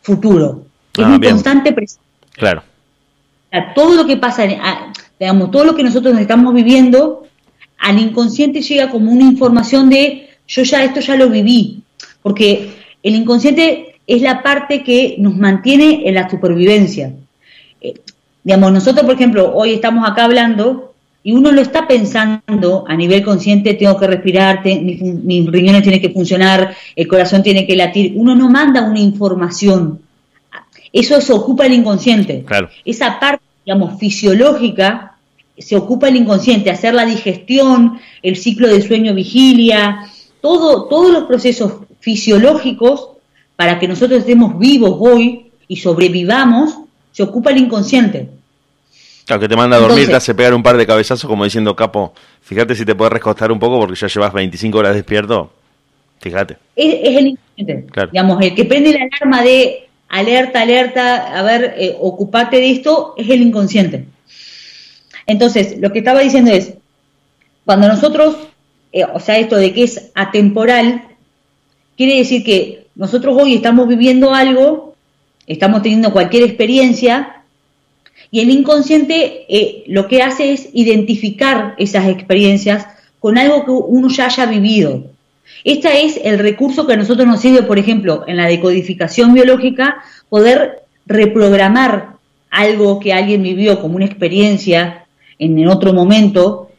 [0.00, 0.62] futuro.
[0.96, 2.04] Es ah, un constante presente.
[2.32, 2.62] Claro.
[3.74, 4.44] todo lo que pasa,
[5.18, 7.26] digamos, todo lo que nosotros estamos viviendo,
[7.78, 11.82] al inconsciente llega como una información de yo ya esto ya lo viví.
[12.22, 12.70] Porque
[13.02, 17.14] el inconsciente es la parte que nos mantiene en la supervivencia.
[17.80, 17.94] Eh,
[18.44, 23.24] Digamos, nosotros, por ejemplo, hoy estamos acá hablando y uno lo está pensando a nivel
[23.24, 28.12] consciente, tengo que respirar, mis, riñones tienen que funcionar, el corazón tiene que latir.
[28.14, 30.00] Uno no manda una información.
[30.92, 32.44] Eso se ocupa el inconsciente.
[32.84, 35.14] Esa parte, digamos, fisiológica
[35.58, 41.74] se ocupa el inconsciente, hacer la digestión, el ciclo de sueño-vigilia, todo, todos los procesos
[42.00, 43.10] fisiológicos
[43.56, 46.78] para que nosotros estemos vivos hoy y sobrevivamos,
[47.12, 48.28] se ocupa el inconsciente.
[49.24, 51.74] Claro, que te manda a dormir, te hace pegar un par de cabezazos como diciendo,
[51.74, 55.50] capo, fíjate si te puedes recostar un poco porque ya llevas 25 horas despierto.
[56.20, 56.58] Fíjate.
[56.76, 57.86] Es, el inconsciente.
[58.12, 63.14] Digamos, el que prende la alarma de alerta, alerta, a ver, eh, ocupate de esto,
[63.16, 64.06] es el inconsciente.
[65.26, 66.74] Entonces, lo que estaba diciendo es,
[67.64, 68.36] cuando nosotros,
[68.92, 71.02] eh, o sea, esto de que es atemporal,
[71.96, 74.94] quiere decir que nosotros hoy estamos viviendo algo
[75.46, 77.42] estamos teniendo cualquier experiencia
[78.30, 82.86] y el inconsciente eh, lo que hace es identificar esas experiencias
[83.20, 85.04] con algo que uno ya haya vivido.
[85.64, 90.02] Este es el recurso que a nosotros nos sirve, por ejemplo, en la decodificación biológica,
[90.28, 92.14] poder reprogramar
[92.50, 95.06] algo que alguien vivió como una experiencia
[95.38, 96.70] en, otro momento,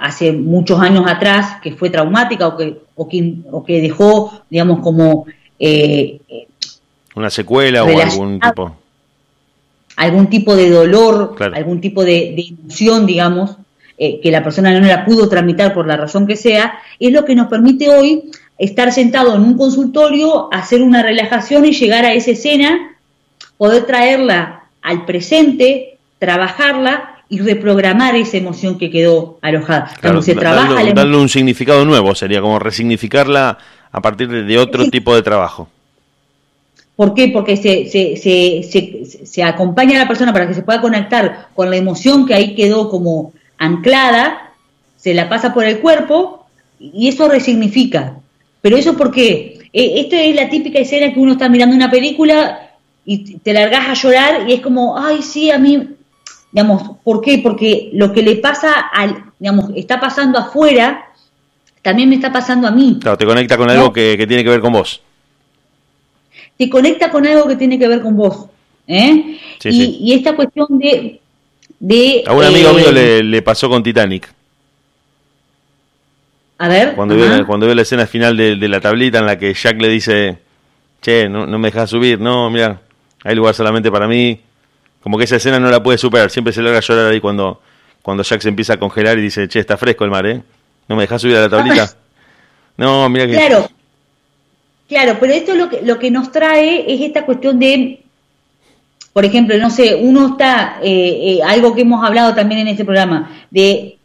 [0.00, 5.26] hace muchos años atrás, que fue traumática o que, o que, dejó, digamos, como
[5.58, 6.20] eh,
[7.14, 8.76] ¿Una secuela o algún tipo?
[9.96, 13.56] Algún tipo de dolor, algún tipo de, emoción, digamos,
[14.02, 17.26] eh, que la persona no la pudo tramitar por la razón que sea, es lo
[17.26, 22.14] que nos permite hoy estar sentado en un consultorio, hacer una relajación y llegar a
[22.14, 22.96] esa escena,
[23.58, 29.90] poder traerla al presente, trabajarla y reprogramar esa emoción que quedó alojada.
[30.00, 33.58] Claro, se trabaja darle, un significado nuevo, sería como resignificarla
[33.92, 35.68] a partir de, otro tipo de trabajo.
[36.96, 37.28] ¿Por qué?
[37.28, 41.68] Porque se, se, se, se, acompaña a la persona para que se pueda conectar con
[41.68, 44.54] la emoción que ahí quedó como anclada,
[44.96, 46.46] se la pasa por el cuerpo
[46.80, 48.16] y eso resignifica.
[48.60, 52.72] Pero eso porque eh, esta es la típica escena que uno está mirando una película
[53.04, 55.90] y te largas a llorar y es como, ay, sí, a mí,
[56.50, 57.38] digamos, ¿por qué?
[57.38, 61.06] Porque lo que le pasa al, digamos, está pasando afuera,
[61.82, 62.98] también me está pasando a mí.
[63.00, 65.00] Claro, te conecta con algo que, que tiene que ver con vos
[66.60, 68.44] te conecta con algo que tiene que ver con vos.
[68.86, 69.38] ¿eh?
[69.64, 71.18] y, esta cuestión de...
[71.80, 74.32] de a un amigo mío eh, le, pasó con Titanic.
[76.58, 76.94] A ver.
[76.94, 79.88] Cuando vio, cuando vio la escena final de, la tablita en la que Jack le
[79.88, 80.38] dice,
[81.00, 82.80] che, no, me dejas subir, no, mira,
[83.24, 84.40] hay lugar solamente para mí.
[85.02, 87.60] Como que esa escena no la puede superar, siempre se logra llorar ahí cuando,
[88.02, 90.42] cuando Jack se empieza a congelar y dice, che, está fresco el mar, ¿eh?
[90.86, 91.90] ¿No me dejas subir a la tablita?
[92.76, 93.32] No, mira que...
[93.32, 93.68] Claro,
[94.90, 97.99] Claro, pero esto lo que, lo que nos trae es esta cuestión de,
[99.12, 102.84] por ejemplo, no sé, uno está, eh, eh, algo que hemos hablado también en este
[102.84, 103.98] programa, de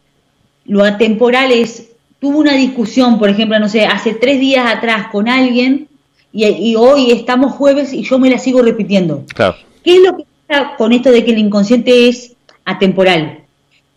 [0.65, 1.89] lo atemporal es,
[2.19, 5.87] tuvo una discusión, por ejemplo, no sé, hace tres días atrás con alguien
[6.31, 9.23] y, hoy estamos jueves y yo me la sigo repitiendo.
[9.33, 9.55] Claro.
[9.83, 12.33] ¿Qué es lo que pasa con esto de que el inconsciente es
[12.65, 13.43] atemporal?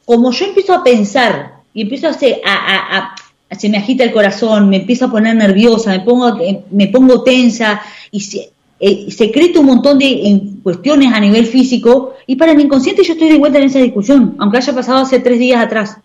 [0.04, 3.14] Como yo empiezo a pensar y empiezo a, hacer, a
[3.56, 6.38] se me agita el corazón, me empiezo a poner nerviosa, me pongo,
[6.70, 12.36] me pongo tensa y se, eh, secreto un montón de cuestiones a nivel físico y
[12.36, 15.38] para mi inconsciente yo estoy de vuelta en esa discusión, aunque haya pasado hace tres
[15.38, 15.96] días atrás.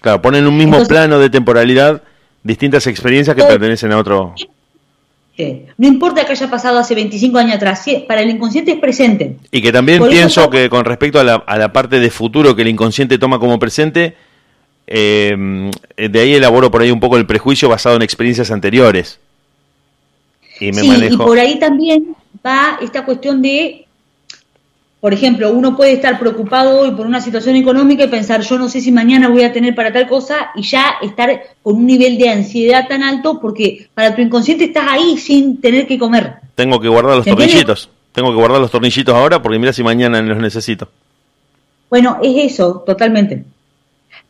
[0.00, 2.02] Claro, ponen un mismo plano de temporalidad
[2.42, 4.34] distintas experiencias que pertenecen a otro.
[5.76, 9.36] No importa que haya pasado hace 25 años atrás, para el inconsciente es presente.
[9.52, 12.62] Y que también pienso que con respecto a la, a la parte de futuro que
[12.62, 14.16] el inconsciente toma como presente,
[14.88, 15.36] eh,
[15.96, 19.20] de ahí elaboro por ahí un poco el prejuicio basado en experiencias anteriores.
[20.60, 23.86] Y me sí, y por ahí también va esta cuestión de
[25.00, 28.68] por ejemplo, uno puede estar preocupado hoy por una situación económica y pensar, yo no
[28.68, 32.18] sé si mañana voy a tener para tal cosa, y ya estar con un nivel
[32.18, 36.34] de ansiedad tan alto porque para tu inconsciente estás ahí sin tener que comer.
[36.56, 37.88] Tengo que guardar los tornillitos.
[38.10, 40.88] Tengo que guardar los tornillitos ahora porque mira si mañana los necesito.
[41.88, 43.44] Bueno, es eso, totalmente.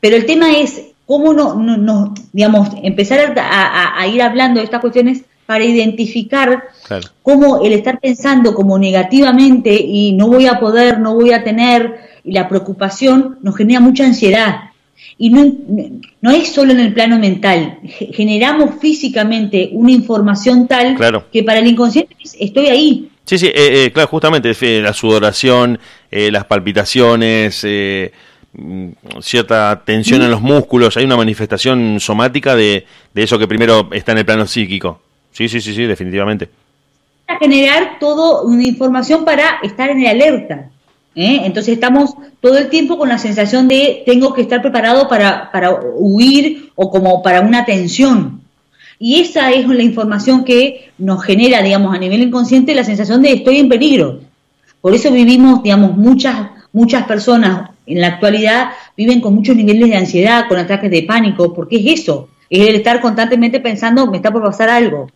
[0.00, 5.22] Pero el tema es cómo no, no, digamos, empezar a, ir hablando de estas cuestiones
[5.48, 6.64] para identificar
[7.22, 12.00] cómo el estar pensando como negativamente y no voy a poder, no voy a tener,
[12.22, 14.72] y la preocupación nos genera mucha ansiedad.
[15.16, 15.50] Y no,
[16.20, 17.78] no es solo en el plano mental,
[18.12, 20.98] generamos físicamente una información tal
[21.32, 23.10] que para el inconsciente estoy ahí.
[23.24, 25.78] Sí, sí, eh, eh, claro, justamente la sudoración,
[26.10, 27.66] eh, las palpitaciones,
[28.52, 28.88] mm,
[29.22, 32.84] cierta tensión en los músculos, hay una manifestación somática de,
[33.14, 35.07] de eso que primero está en el plano psíquico.
[35.32, 36.48] Sí, sí, sí, sí, definitivamente.
[37.40, 40.70] generar toda una información para estar en el alerta.
[41.14, 41.42] ¿eh?
[41.44, 45.78] Entonces estamos todo el tiempo con la sensación de tengo que estar preparado para, para
[45.96, 48.40] huir o como para una tensión.
[48.98, 53.32] Y esa es la información que nos genera, digamos, a nivel inconsciente la sensación de
[53.32, 54.20] estoy en peligro.
[54.80, 59.96] Por eso vivimos, digamos, muchas, muchas personas en la actualidad viven con muchos niveles de
[59.96, 64.32] ansiedad, con ataques de pánico, porque es eso, es el estar constantemente pensando, me está
[64.32, 65.08] por pasar algo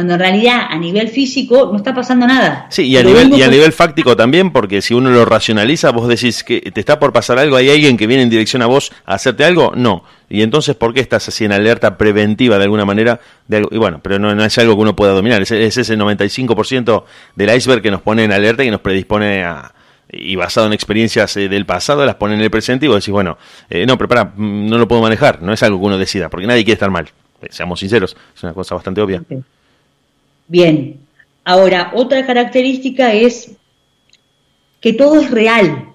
[0.00, 2.66] cuando en realidad a nivel físico no está pasando nada.
[2.70, 6.08] Sí, y a, nivel, y a nivel fáctico también, porque si uno lo racionaliza, vos
[6.08, 8.92] decís que te está por pasar algo, hay alguien que viene en dirección a vos
[9.04, 10.02] a hacerte algo, no.
[10.30, 13.20] Y entonces, ¿por qué estás así en alerta preventiva de alguna manera?
[13.46, 13.68] De algo?
[13.72, 17.04] Y bueno, pero no, es algo que uno pueda dominar, es, es ese 95%
[17.36, 19.70] del iceberg que nos pone en alerta y que nos predispone a,
[20.10, 23.12] y basado en experiencias eh, del pasado, las pone en el presente y vos decís,
[23.12, 23.36] bueno,
[23.68, 26.30] eh, no, pero para, mm, no lo puedo manejar, no es algo que uno decida,
[26.30, 27.06] porque nadie quiere estar mal,
[27.42, 29.22] eh, seamos sinceros, es una cosa bastante obvia.
[30.50, 30.98] Bien,
[31.44, 33.52] ahora otra característica es
[34.80, 35.94] que todo es real.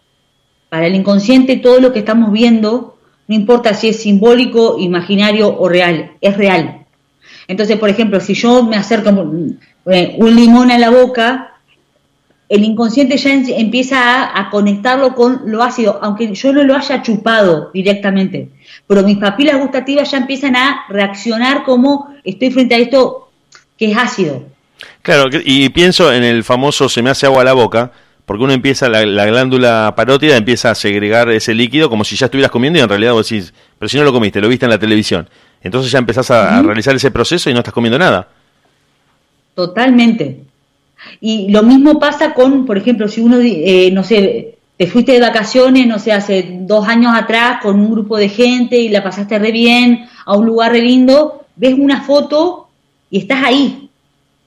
[0.70, 5.68] Para el inconsciente todo lo que estamos viendo, no importa si es simbólico, imaginario o
[5.68, 6.86] real, es real.
[7.50, 9.10] Entonces, por ejemplo, si yo me acerco
[9.88, 11.58] eh, un limón a la boca,
[12.48, 17.02] el inconsciente ya empieza a, a, conectarlo con lo ácido, aunque yo no lo haya
[17.02, 18.52] chupado directamente.
[18.88, 23.25] Pero mis papilas gustativas ya empiezan a reaccionar como estoy frente a esto
[23.78, 24.44] que es ácido.
[25.02, 27.92] Claro, y pienso en el famoso se me hace agua a la boca,
[28.26, 32.52] porque uno empieza, la, glándula parótida empieza a segregar ese líquido como si ya estuvieras
[32.52, 34.80] comiendo y en realidad vos decís, pero si no lo comiste, lo viste en la
[34.80, 35.30] televisión.
[35.62, 38.28] Entonces ya empezás a, realizar ese proceso y no estás comiendo nada.
[39.54, 40.42] Totalmente.
[41.22, 45.22] Y lo mismo pasa con, por ejemplo, si uno, eh, no sé, te fuiste de
[45.22, 49.40] vacaciones, no sé, hace dos años atrás con un grupo de gente y la pasaste
[49.40, 52.64] re bien, a un lugar re lindo, ves una foto
[53.10, 53.89] y estás ahí.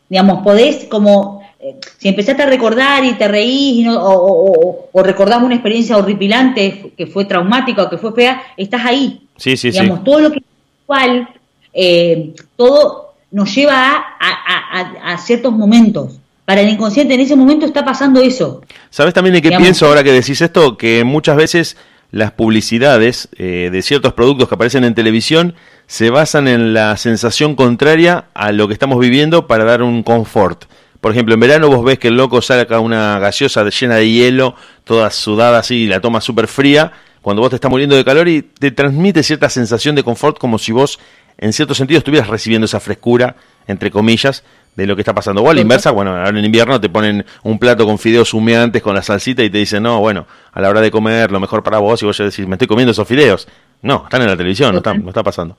[0.08, 5.96] Digamos, podés como, eh, si empezaste a recordar y te reís o, recordás una experiencia
[5.96, 9.26] horripilante que fue traumática o que fue fea, estás ahí.
[9.36, 10.44] Sí, sí, Digamos, todo lo que es
[10.84, 11.28] igual,
[11.72, 17.84] eh, todo nos lleva a, a, ciertos momentos para el inconsciente en ese momento está
[17.84, 18.62] pasando eso.
[18.88, 20.78] ¿Sabes también de qué pienso ahora que decís esto?
[20.78, 21.76] Que muchas veces
[22.10, 25.54] las publicidades eh, de ciertos productos que aparecen en televisión
[25.86, 30.64] se basan en la sensación contraria a lo que estamos viviendo para dar un confort.
[31.00, 34.54] Por ejemplo, en verano vos ves que el loco saca una gaseosa llena de hielo,
[34.84, 36.92] toda sudada así, y la toma súper fría,
[37.22, 40.58] cuando vos te estás muriendo de calor y te transmite cierta sensación de confort como
[40.58, 40.98] si vos,
[41.36, 44.44] en cierto sentido, estuvieras recibiendo esa frescura, entre comillas,
[44.76, 45.42] de lo que está pasando.
[45.42, 48.82] O a la inversa, bueno, ahora en invierno te ponen un plato con fideos humeantes
[48.82, 51.62] con la salsita y te dicen, no, bueno, a la hora de comer, lo mejor
[51.62, 53.48] para vos, y vos ya decís, me estoy comiendo esos fideos.
[53.82, 55.56] No, están en la televisión, no está, no está pasando.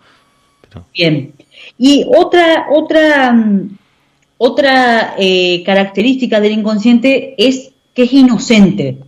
[0.94, 1.34] Bien.
[1.78, 3.36] Y otra, otra,
[4.38, 9.00] otra eh, característica del inconsciente es que es inocente.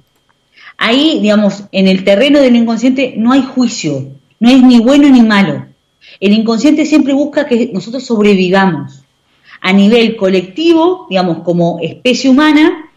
[0.77, 4.07] Ahí, digamos, en el terreno del inconsciente no hay juicio,
[4.39, 5.65] no es ni bueno ni malo.
[6.19, 9.00] El inconsciente siempre busca que nosotros sobrevivamos
[9.61, 12.89] a nivel colectivo, digamos, como especie humana,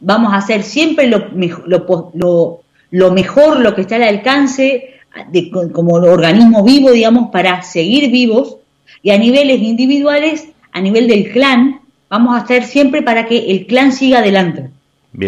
[0.00, 1.28] vamos a hacer siempre lo,
[1.66, 4.94] lo, lo, mejor, lo que está al alcance
[5.30, 8.56] de, como organismo vivo, digamos, para seguir vivos,
[9.02, 13.66] y a niveles individuales, a nivel del clan, vamos a hacer siempre para que el
[13.66, 14.70] clan siga adelante.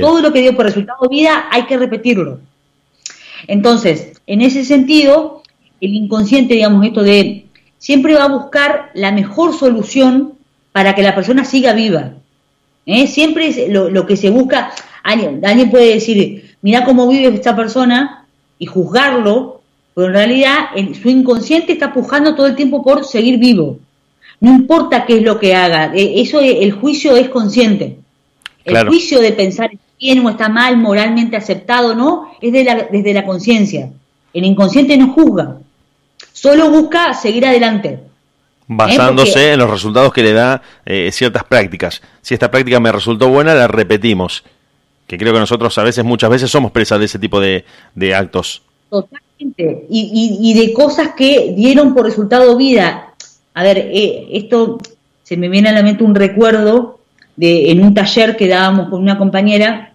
[0.00, 2.40] Todo lo que dio por resultado vida hay que repetirlo.
[3.46, 5.42] Entonces, en ese sentido,
[5.80, 7.46] el inconsciente, digamos, esto de
[7.78, 10.34] siempre va a buscar la mejor solución
[10.74, 12.14] para que la persona siga viva.
[12.84, 13.06] ¿eh?
[13.06, 14.72] Siempre es lo, que se busca.
[15.04, 18.26] Alguien, puede decir, mira cómo vive esta persona
[18.58, 19.60] y juzgarlo,
[19.94, 23.78] pero en realidad su inconsciente está pujando todo el tiempo por seguir vivo.
[24.40, 27.98] No importa qué es lo que haga, e, eso el juicio es consciente.
[28.64, 32.32] El juicio de pensar bien o está mal, moralmente aceptado, ¿no?
[32.40, 33.92] Es de la, desde la conciencia.
[34.32, 35.58] El inconsciente no juzga,
[36.32, 38.00] solo busca seguir adelante.
[38.66, 42.00] Basándose en los resultados que le da eh, ciertas prácticas.
[42.22, 44.42] Si esta práctica me resultó buena, la repetimos.
[45.06, 47.64] Que creo que nosotros a veces, muchas veces, somos presas de ese tipo de,
[48.14, 48.62] actos.
[48.88, 49.84] Totalmente.
[49.90, 53.12] Y, de cosas que dieron por resultado vida.
[53.52, 54.78] A ver, eh, esto
[55.22, 57.00] se me viene a la mente un recuerdo
[57.36, 59.92] de en un taller que dábamos con una compañera.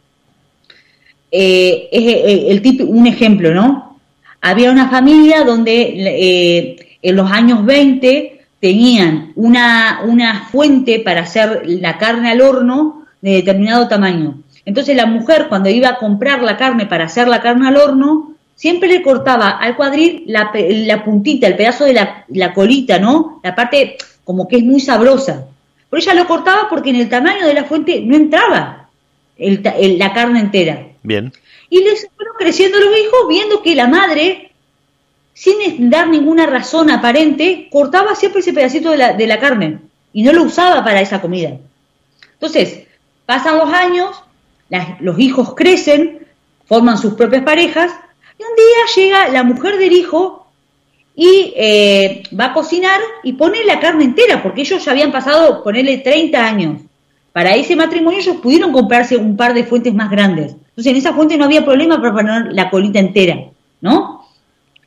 [1.32, 4.00] Eh, es el tipo, un ejemplo, ¿no?
[4.42, 11.98] Había una familia donde en los años 20 tenían una, una fuente para hacer la
[11.98, 14.40] carne al horno de determinado tamaño.
[14.66, 18.36] Entonces la mujer cuando iba a comprar la carne para hacer la carne al horno,
[18.56, 23.40] siempre le cortaba al cuadril la, la puntita, el pedazo de la, la, colita, ¿no?
[23.44, 25.48] La parte como que es muy sabrosa.
[25.90, 28.90] Pero ella lo cortaba porque en el tamaño de la fuente no entraba
[29.38, 29.64] el,
[29.98, 30.88] la carne entera.
[31.04, 31.32] Bien.
[31.70, 34.49] Y les fueron creciendo los hijos viendo que la madre
[35.40, 39.80] sin dar ninguna razón aparente, cortaba siempre ese pedacito de la, de la carne
[40.12, 41.58] y no lo usaba para esa comida.
[42.34, 42.82] Entonces,
[43.26, 44.22] pasan los años,
[45.00, 46.28] los hijos crecen,
[46.66, 47.90] forman sus propias parejas,
[48.38, 50.46] y un día llega la mujer del hijo
[51.16, 55.64] y eh, va a cocinar y pone la carne entera, porque ellos ya habían pasado,
[55.64, 56.82] ponerle 30 años.
[57.32, 60.52] Para ese matrimonio ellos pudieron comprarse un par de fuentes más grandes.
[60.52, 63.38] Entonces en esa fuente no había problema para poner la colita entera,
[63.80, 64.19] ¿no?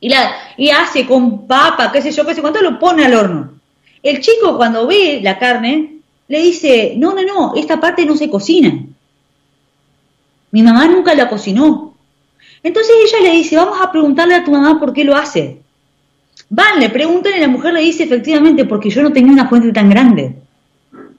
[0.03, 3.13] Y, la, y hace con papa, qué sé yo, qué sé cuánto, lo pone al
[3.13, 3.53] horno.
[4.03, 8.29] El chico cuando ve la carne, le dice, no, no, no, esta parte no se
[8.29, 8.83] cocina.
[10.51, 11.95] Mi mamá nunca la cocinó.
[12.61, 15.61] Entonces ella le dice, vamos a preguntarle a tu mamá por qué lo hace.
[16.49, 19.71] Van, le preguntan y la mujer le dice, efectivamente, porque yo no tenía una fuente
[19.71, 20.35] tan grande.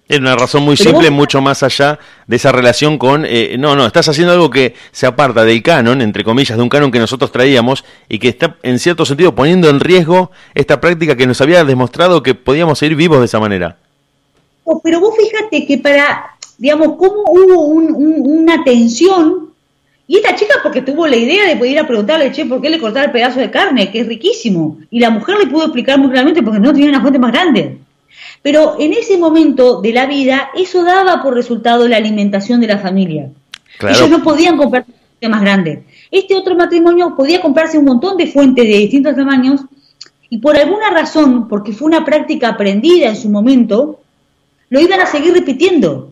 [0.07, 3.87] Es una razón muy simple, mucho más allá de esa relación con, eh, no, no,
[3.87, 7.33] estás haciendo algo que se aparta del canon, entre comillas, de un canon que nosotros
[7.33, 11.65] traíamos y que está en cierto sentido poniendo en riesgo esta práctica que nos había
[11.65, 13.79] demostrado que podíamos seguir vivos de esa manera.
[14.83, 19.55] pero vos fíjate que para, digamos, cómo hubo una tensión,
[20.07, 22.69] y esta chica porque tuvo la idea de poder ir a preguntarle, che, ¿por qué
[22.69, 23.91] le cortaba el pedazo de carne?
[23.91, 24.77] Que es riquísimo.
[24.91, 27.79] Y la mujer le pudo explicar muy claramente porque no tenía una fuente más grande.
[28.43, 32.79] Pero en ese momento de la vida, eso daba por resultado la alimentación de la
[32.79, 33.31] familia.
[33.81, 34.85] Ellos no podían comprar
[35.29, 35.81] más grandes.
[36.11, 39.63] Este otro matrimonio podía comprarse un montón de fuentes de distintos tamaños
[40.31, 44.01] y por alguna razón, porque fue una práctica aprendida en su momento,
[44.69, 46.11] lo iban a seguir repitiendo.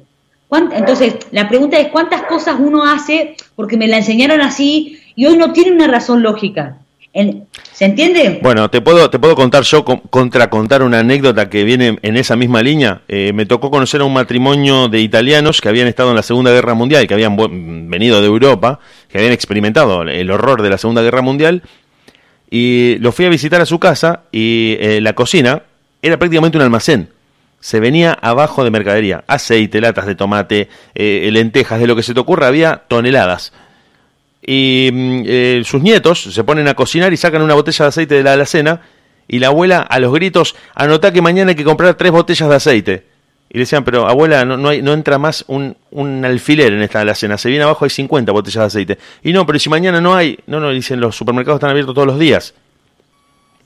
[0.72, 5.36] Entonces, la pregunta es cuántas cosas uno hace porque me la enseñaron así y hoy
[5.36, 6.78] no tiene una razón lógica.
[7.82, 8.38] ¿Se entiende?
[8.40, 12.36] Bueno, te puedo, te puedo contar yo, contra contar una anécdota que viene en esa
[12.36, 13.00] misma línea.
[13.08, 16.52] Eh, me tocó conocer a un matrimonio de italianos que habían estado en la Segunda
[16.52, 17.36] Guerra Mundial, que habían
[17.90, 21.62] venido de Europa, que habían experimentado el horror de la Segunda Guerra Mundial.
[22.48, 25.64] Y lo fui a visitar a su casa y eh, la cocina
[26.02, 27.08] era prácticamente un almacén.
[27.58, 32.14] Se venía abajo de mercadería, aceite, latas de tomate, eh, lentejas, de lo que se
[32.14, 33.52] te ocurra, había toneladas
[34.44, 38.14] y mm, eh, sus nietos se ponen a cocinar y sacan una botella de aceite
[38.16, 38.80] de la alacena
[39.28, 42.54] y la abuela a los gritos anota que mañana hay que comprar tres botellas de
[42.54, 43.06] aceite.
[43.48, 46.80] Y le decían, pero abuela, no, no, hay, no entra más un, un, alfiler en
[46.80, 48.98] esta alacena, se viene abajo hay 50 botellas de aceite.
[49.22, 52.06] Y no, pero si mañana no hay, no, no, dicen, los supermercados están abiertos todos
[52.06, 52.54] los días.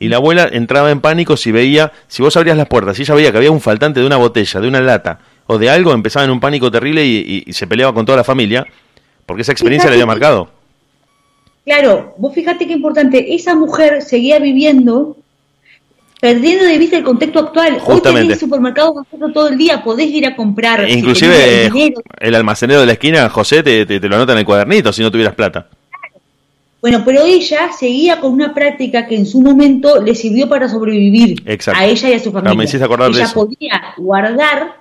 [0.01, 3.15] Y la abuela entraba en pánico si veía, si vos abrías las puertas, si ella
[3.15, 6.25] veía que había un faltante de una botella, de una lata o de algo, empezaba
[6.25, 8.67] en un pánico terrible y, y se peleaba con toda la familia,
[9.25, 10.56] porque esa experiencia le había marcado.
[11.67, 15.17] Claro, vos fíjate qué importante, esa mujer seguía viviendo
[16.21, 17.79] perdiendo de vista el contexto actual.
[17.85, 20.89] Hoy tenés el supermercado todo el día, podés ir a comprar.
[20.89, 21.69] Inclusive
[22.21, 25.11] el, almacenero de la esquina, José, te, te, lo anota en el cuadernito si no
[25.11, 25.67] tuvieras plata.
[26.81, 31.43] Bueno, pero ella seguía con una práctica que en su momento le sirvió para sobrevivir
[31.75, 32.62] a ella y a su familia.
[32.62, 34.77] ella podía guardar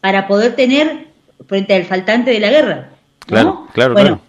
[0.00, 1.08] para poder tener
[1.48, 2.90] frente al faltante de la guerra.
[3.26, 4.27] Claro, claro, claro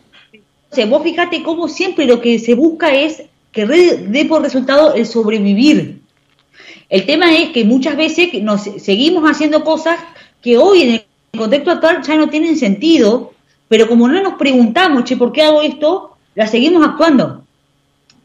[0.76, 5.06] sea, vos fíjate cómo siempre lo que se busca es que dé por resultado el
[5.06, 6.02] sobrevivir.
[6.90, 10.00] El tema es que muchas veces nos seguimos haciendo cosas
[10.42, 11.06] que hoy en el
[11.38, 13.34] contexto actual ya no tienen sentido,
[13.68, 16.18] pero como no nos preguntamos, che, ¿por qué hago esto?
[16.36, 17.44] La seguimos actuando.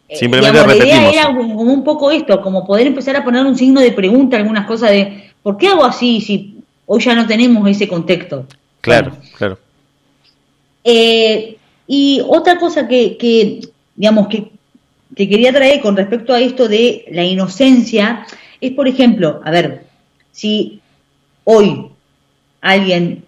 [0.08, 3.56] Eh, Simplemente La idea era como un poco esto, como poder empezar a poner un
[3.56, 7.68] signo de pregunta, algunas cosas de ¿por qué hago así si hoy ya no tenemos
[7.68, 8.46] ese contexto?
[8.80, 9.58] Claro, claro.
[10.82, 11.56] Eh,
[11.86, 13.60] y otra cosa que,
[13.94, 14.50] digamos, que,
[15.16, 18.26] quería traer con respecto a esto de la inocencia
[18.60, 19.84] es, por ejemplo, a ver,
[20.32, 20.80] si
[21.44, 21.86] hoy
[22.60, 23.24] alguien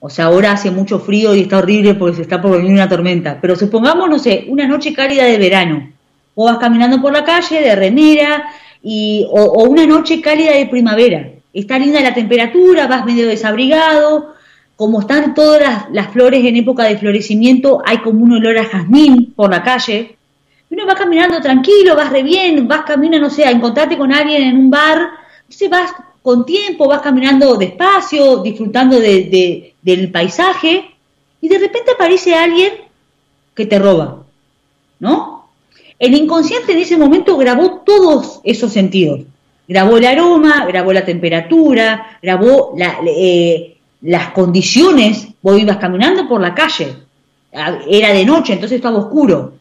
[0.00, 2.88] O sea, ahora hace mucho frío y está horrible porque se está por venir una
[2.90, 3.38] tormenta.
[3.40, 5.92] Pero supongamos, no sé, una noche cálida de verano.
[6.34, 8.44] O vas caminando por la calle de remera
[8.82, 11.30] y, o, una noche cálida de primavera.
[11.54, 14.33] Está linda la temperatura, vas medio desabrigado.
[14.76, 19.32] Como están todas las, flores en época de florecimiento, hay como un olor a jazmín
[19.34, 20.16] por la calle.
[20.70, 24.42] Uno va caminando tranquilo, vas re bien, vas caminando, no sé, a encontrarte con alguien
[24.42, 25.10] en un bar.
[25.42, 30.90] Entonces vas con tiempo, vas caminando despacio, disfrutando de, del paisaje,
[31.40, 32.72] y de repente aparece alguien
[33.54, 34.24] que te roba,
[34.98, 35.50] ¿no?
[35.98, 39.20] El inconsciente en ese momento grabó todos esos sentidos.
[39.68, 43.73] Grabó el aroma, grabó la temperatura, grabó la, eh,
[44.04, 45.28] las condiciones.
[45.42, 46.96] Vos ibas caminando por la calle,
[47.52, 49.54] era de noche, entonces estaba oscuro.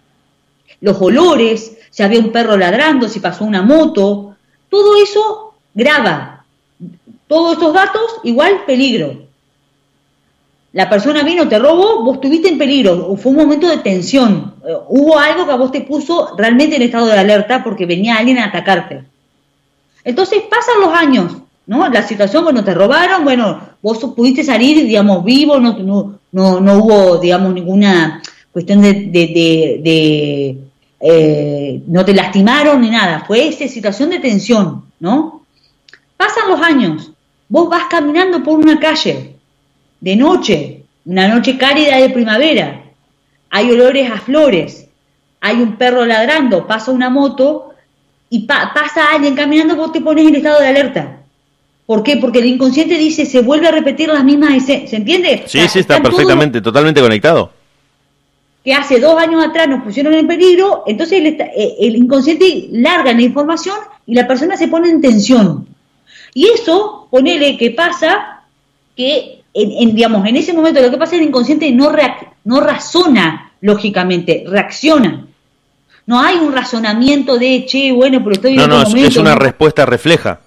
[0.81, 4.35] Los olores, si había un perro ladrando, si pasó una moto,
[4.69, 6.33] todo eso graba
[7.27, 9.23] todos estos datos, igual peligro.
[10.73, 14.75] La persona vino, te robó, vos estuviste en peligro, fue un momento de tensión, eh,
[14.87, 18.39] hubo algo que a vos te puso realmente en estado de alerta porque venía alguien
[18.39, 19.03] a atacarte.
[20.03, 21.33] Entonces pasan los años,
[21.65, 21.87] ¿no?
[21.89, 26.77] La situación, bueno, te robaron, bueno, vos pudiste salir, digamos, vivo, no, no, no, no
[26.77, 30.57] hubo, digamos, ninguna cuestión de, de,
[30.99, 35.45] eh, no te lastimaron ni nada, fue esa situación de tensión, ¿no?
[36.17, 37.11] Pasan los años,
[37.49, 39.35] vos vas caminando por una calle
[39.99, 42.83] de noche, una noche cálida de primavera,
[43.49, 44.87] hay olores a flores,
[45.41, 47.73] hay un perro ladrando, pasa una moto
[48.29, 51.22] y pasa alguien caminando, vos te pones en estado de alerta.
[51.85, 52.17] ¿Por qué?
[52.17, 55.43] Porque el inconsciente dice, se vuelve a repetir las mismas ¿Se entiende?
[55.47, 57.51] Sí, sí, está perfectamente, totalmente conectado.
[58.63, 63.11] Que hace dos años atrás nos pusieron en peligro, entonces el, eh, el inconsciente larga
[63.11, 63.75] la información
[64.05, 65.67] y la persona se pone en tensión.
[66.33, 68.43] Y eso, ponele que pasa
[68.95, 71.91] que, en, digamos, en ese momento lo que pasa es que el inconsciente no,
[72.45, 75.27] no razona lógicamente, reacciona.
[76.05, 79.85] No hay un razonamiento de, che, bueno, pero estoy en no, no, es una respuesta
[79.85, 80.41] refleja.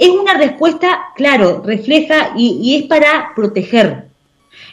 [0.00, 4.08] Es una respuesta, claro, refleja y, y es para proteger.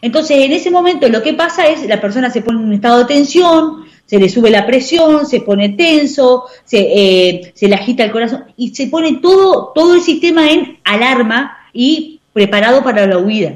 [0.02, 3.00] Entonces, en ese momento lo que pasa es la persona se pone en un estado
[3.00, 8.06] de tensión, se le sube la presión, se pone tenso, se, eh, se le agita
[8.06, 13.18] el corazón y se pone todo, todo el sistema en alarma y preparado para la
[13.18, 13.56] huida.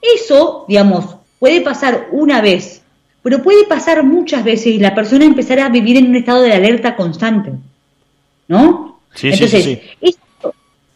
[0.00, 2.82] Eso, digamos, puede pasar una vez,
[3.22, 6.52] pero puede pasar muchas veces y la persona empezará a vivir en un estado de
[6.52, 7.50] alerta constante.
[8.46, 9.00] ¿No?
[9.14, 10.16] Sí, Entonces, sí, sí,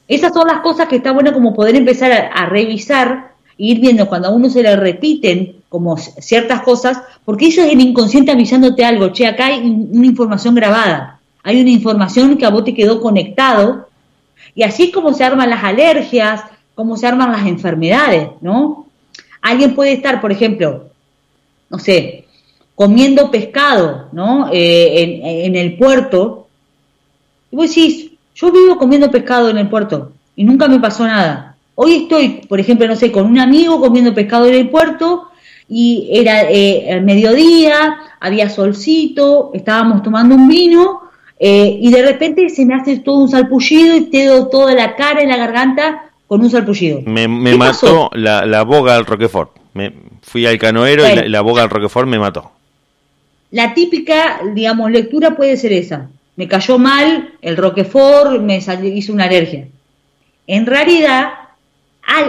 [0.06, 4.06] esas son las cosas que está bueno como poder empezar a, revisar e ir viendo
[4.06, 8.84] cuando a uno se le repiten como ciertas cosas, porque eso es el inconsciente avisándote
[8.84, 13.00] algo, che, acá hay una información grabada, hay una información que a vos te quedó
[13.00, 13.88] conectado,
[14.54, 16.42] y así es como se arman las alergias,
[16.74, 18.86] cómo se arman las enfermedades, ¿no?
[19.40, 20.90] Alguien puede estar, por ejemplo,
[21.70, 22.26] no sé,
[22.74, 24.50] comiendo pescado, ¿no?
[24.52, 26.46] Eh, en, en, el puerto,
[27.50, 28.03] y vos decís,
[28.34, 31.56] yo vivo comiendo pescado en el puerto y nunca me pasó nada.
[31.76, 35.28] Hoy estoy, por ejemplo, no sé, con un amigo comiendo pescado en el puerto
[35.68, 41.02] y era eh, el mediodía, había solcito, estábamos tomando un vino
[41.38, 44.94] eh, y de repente se me hace todo un salpullido y te doy toda la
[44.94, 47.02] cara y la garganta con un salpullido.
[47.06, 49.50] Me, mató la, la, boga al Roquefort.
[49.74, 52.50] Me, fui al canoero y la, boga al Roquefort me mató.
[53.50, 56.08] La típica, digamos, lectura puede ser esa.
[56.36, 59.68] Me cayó mal el Roquefort, me hizo una alergia.
[60.46, 61.32] En realidad,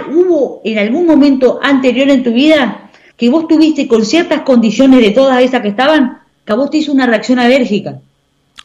[0.09, 5.11] hubo en algún momento anterior en tu vida que vos tuviste con ciertas condiciones de
[5.11, 7.99] todas esas que estaban, que a vos te hizo una reacción alérgica.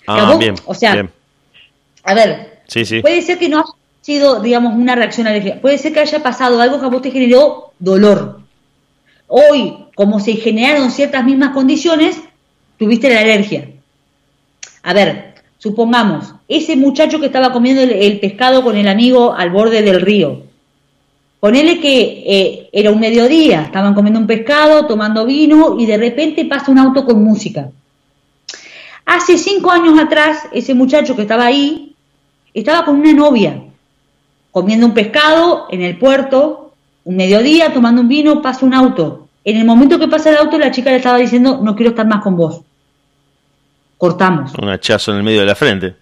[0.06, 1.08] Ah, bien, o sea,
[2.02, 3.00] a ver, sí, sí.
[3.00, 6.60] puede ser que no haya sido, digamos, una reacción alérgica, puede ser que haya pasado
[6.60, 8.40] algo que a vos te generó dolor.
[9.28, 12.18] Hoy, como se generaron ciertas mismas condiciones,
[12.78, 13.68] tuviste la alergia.
[14.82, 15.29] A ver,
[15.60, 20.50] supongamos, ese muchacho que estaba comiendo el pescado con el amigo al borde del río,
[21.40, 26.44] Ponele que eh, era un mediodía, estaban comiendo un pescado, tomando vino y de repente
[26.44, 27.70] pasa un auto con música.
[29.06, 31.96] Hace cinco años atrás, ese muchacho que estaba ahí
[32.52, 33.62] estaba con una novia,
[34.50, 39.28] comiendo un pescado en el puerto, un mediodía, tomando un vino, pasa un auto.
[39.42, 42.06] En el momento que pasa el auto, la chica le estaba diciendo, no quiero estar
[42.06, 42.60] más con vos.
[44.00, 44.52] Cortamos.
[44.54, 45.94] Un hachazo en el medio de la frente.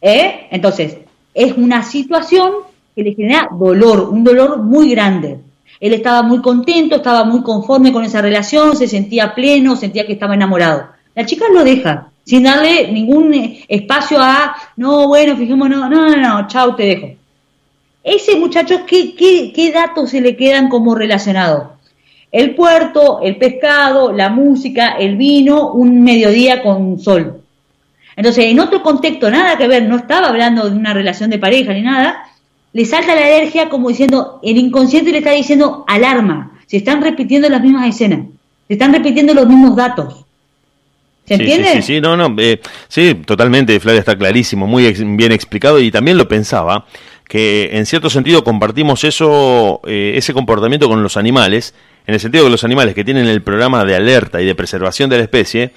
[0.00, 0.46] ¿Eh?
[0.50, 0.96] Entonces,
[1.34, 2.52] es una situación
[2.96, 5.40] que le genera dolor, un dolor muy grande.
[5.78, 10.14] Él estaba muy contento, estaba muy conforme con esa relación, se sentía pleno, sentía que
[10.14, 10.86] estaba enamorado.
[11.14, 16.16] La chica lo deja, sin darle ningún eh, espacio a, no, bueno, fijémonos, no, no,
[16.16, 17.08] no, chao, te dejo.
[18.02, 21.73] ese muchacho, ¿qué, qué, qué datos se le quedan como relacionados?
[22.34, 27.40] El puerto, el pescado, la música, el vino, un mediodía con sol.
[28.16, 31.72] Entonces, en otro contexto, nada que ver, no estaba hablando de una relación de pareja
[31.72, 32.24] ni nada,
[32.72, 37.48] le salta la alergia como diciendo, el inconsciente le está diciendo alarma, se están repitiendo
[37.48, 38.26] las mismas escenas,
[38.66, 40.24] se están repitiendo los mismos datos.
[41.26, 41.74] ¿Se entiende?
[41.74, 46.18] Sí, sí, no, no, eh, sí, totalmente, Flavia, está clarísimo, muy bien explicado y también
[46.18, 46.84] lo pensaba,
[47.28, 51.74] que en cierto sentido compartimos eso, eh, ese comportamiento con los animales,
[52.06, 55.08] en el sentido que los animales que tienen el programa de alerta y de preservación
[55.10, 55.72] de la especie,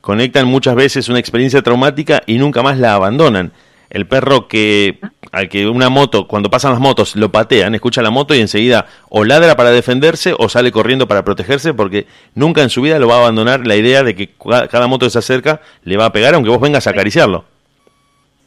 [0.00, 3.52] conectan muchas veces una experiencia traumática y nunca más la abandonan.
[3.88, 4.98] El perro que
[5.32, 8.86] al que una moto, cuando pasan las motos, lo patean, escucha la moto y enseguida
[9.08, 13.08] o ladra para defenderse o sale corriendo para protegerse porque nunca en su vida lo
[13.08, 14.30] va a abandonar la idea de que
[14.70, 17.44] cada moto que se acerca le va a pegar aunque vos vengas a acariciarlo.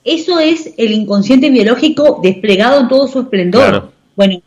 [0.04, 3.92] Eso es el inconsciente biológico desplegado en todo su esplendor.
[4.16, 4.42] Bueno,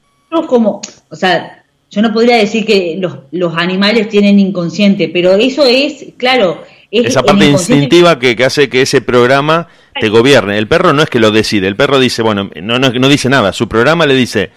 [0.46, 1.57] como, o sea,
[1.90, 7.22] yo no podría decir que los, los animales tienen inconsciente, pero eso es, claro, esa
[7.22, 9.68] parte instintiva que, hace que ese programa
[10.00, 10.58] te gobierne.
[10.58, 13.28] El perro no es que lo decide, el perro dice, bueno, no, no, no dice
[13.28, 14.50] nada, su programa le dice,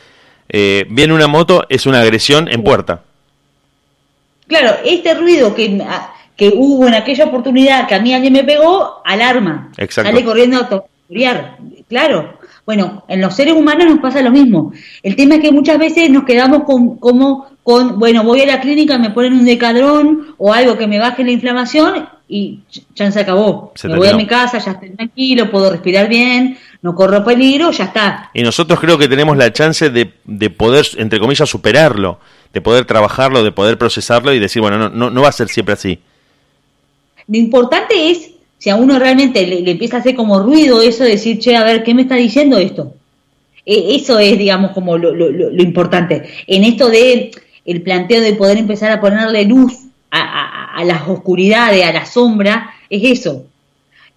[0.50, 3.04] eh, viene una moto, es una agresión en puerta.
[4.48, 5.82] Claro, este ruido que,
[6.36, 9.72] que hubo en aquella oportunidad que a mí alguien me pegó, alarma.
[9.78, 10.12] Exacto.
[10.12, 10.84] Sale corriendo a
[11.88, 12.38] Claro.
[12.66, 14.72] Bueno, en los seres humanos nos pasa lo mismo.
[15.04, 18.62] El tema es que muchas veces nos quedamos con, como con, bueno, voy a la
[18.62, 22.62] clínica, me ponen un decadrón o algo que me baje la inflamación y
[22.96, 23.74] ya se acabó.
[23.84, 27.86] me voy a mi casa, ya estoy tranquilo, puedo respirar bien, no corro peligro, ya
[27.86, 28.32] está.
[28.34, 32.20] Y nosotros creo que tenemos la chance de, de poder, entre comillas, superarlo,
[32.54, 35.50] de poder trabajarlo, de poder procesarlo y decir, bueno, no, no, no va a ser
[35.50, 36.00] siempre así.
[37.28, 38.32] Lo importante es,
[38.62, 41.64] si a uno realmente le, empieza a hacer como ruido eso de decir, che, a
[41.64, 42.94] ver, ¿qué me está diciendo esto?
[43.66, 46.30] E, eso es, digamos, como lo, lo, importante.
[46.46, 47.32] En esto de
[47.66, 49.74] el planteo de poder empezar a ponerle luz
[50.12, 53.46] a, las oscuridades, a la sombra, es eso.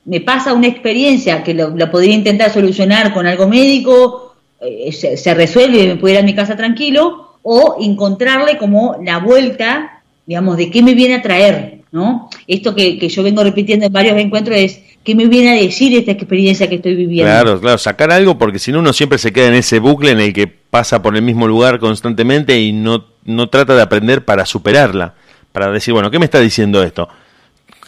[0.04, 5.84] Me pasa una experiencia que la podría intentar solucionar con algo médico, eh, se, resuelve
[5.84, 10.70] y me puedo ir a mi casa tranquilo, o encontrarle como la vuelta, digamos, de
[10.70, 12.28] qué me viene a traer, ¿no?
[12.48, 15.96] Esto que, que yo vengo repitiendo en varios encuentros es, ¿qué me viene a decir
[15.96, 17.30] esta experiencia que estoy viviendo?
[17.30, 20.18] Claro, claro, sacar algo porque si no uno siempre se queda en ese bucle en
[20.18, 24.44] el que pasa por el mismo lugar constantemente y no, no trata de aprender para
[24.44, 25.14] superarla
[25.52, 27.08] para decir, bueno, ¿qué me está diciendo esto?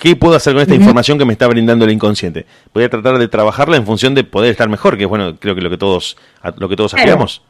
[0.01, 2.47] ¿Qué puedo hacer con esta información que me está brindando el inconsciente?
[2.73, 5.57] Voy a tratar de trabajarla en función de poder estar mejor, que es bueno, creo
[5.57, 6.17] que lo que todos,
[6.59, 7.43] lo que todos aspiramos.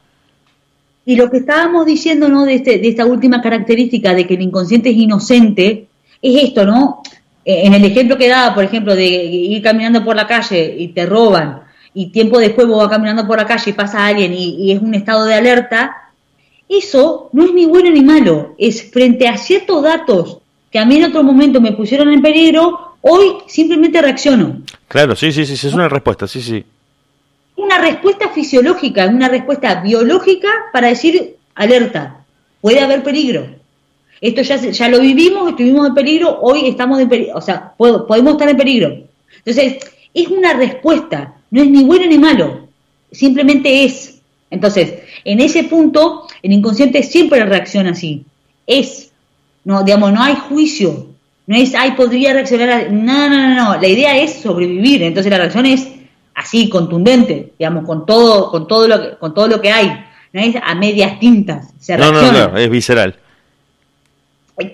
[1.04, 2.46] Y lo que estábamos diciendo, ¿no?
[2.46, 5.85] De, este, de esta última característica de que el inconsciente es inocente,
[6.22, 7.02] es esto, ¿no?
[7.44, 10.88] E, en el ejemplo que daba, por ejemplo, de ir caminando por la calle y
[10.88, 11.62] te roban,
[11.94, 14.94] y tiempo después vos vas caminando por la calle y pasa alguien y es un
[14.94, 16.06] estado de alerta,
[16.68, 20.38] eso no es ni bueno ni malo, es frente a ciertos datos
[20.70, 24.62] que a mí en otro momento me pusieron en peligro, hoy simplemente reacciono.
[24.88, 26.64] Claro, sí, sí, sí, es una respuesta, sí, sí.
[27.56, 32.24] Una respuesta fisiológica, una respuesta biológica para decir alerta,
[32.60, 33.46] puede haber peligro.
[34.20, 38.32] Esto ya, ya lo vivimos, estuvimos en peligro, hoy estamos en peligro, o sea, podemos
[38.32, 38.96] estar en peligro.
[39.44, 39.78] Entonces,
[40.14, 42.68] es una respuesta, no es ni bueno ni malo,
[43.12, 44.20] simplemente es.
[44.50, 44.94] Entonces,
[45.24, 48.24] en ese punto, el inconsciente siempre reacciona así.
[48.66, 49.10] Es,
[49.64, 51.08] no, digamos, no hay juicio.
[51.46, 52.90] No es, ay, podría reaccionar.
[52.90, 53.80] No, no, no, no.
[53.80, 55.02] La idea es sobrevivir.
[55.02, 55.88] Entonces la reacción es
[56.34, 60.04] así, contundente, digamos, con todo, con todo lo que, con todo lo que hay.
[60.32, 61.72] No es a medias tintas.
[61.78, 63.16] Se no, no, no, es visceral.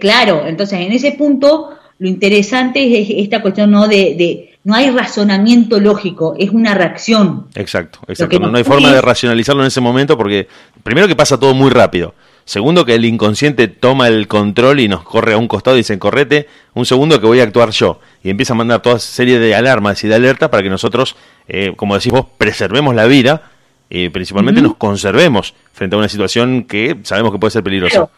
[0.01, 3.89] Claro, entonces en ese punto lo interesante es esta cuestión ¿no?
[3.89, 7.49] de no hay razonamiento lógico, es una reacción.
[7.55, 8.39] Exacto, exacto.
[8.39, 10.47] No, hay forma de racionalizarlo en ese momento porque,
[10.85, 12.15] primero que pasa todo muy rápido.
[12.45, 15.99] Segundo, que el inconsciente toma el control y nos corre a un costado y dice,
[15.99, 18.01] correte, un segundo que voy a actuar yo.
[18.23, 21.17] Y empieza a mandar toda serie de alarmas y de alertas para que nosotros,
[21.49, 23.51] eh, como decís vos, preservemos la vida
[23.89, 28.09] y principalmente nos conservemos frente a una situación que sabemos que puede ser peligrosa.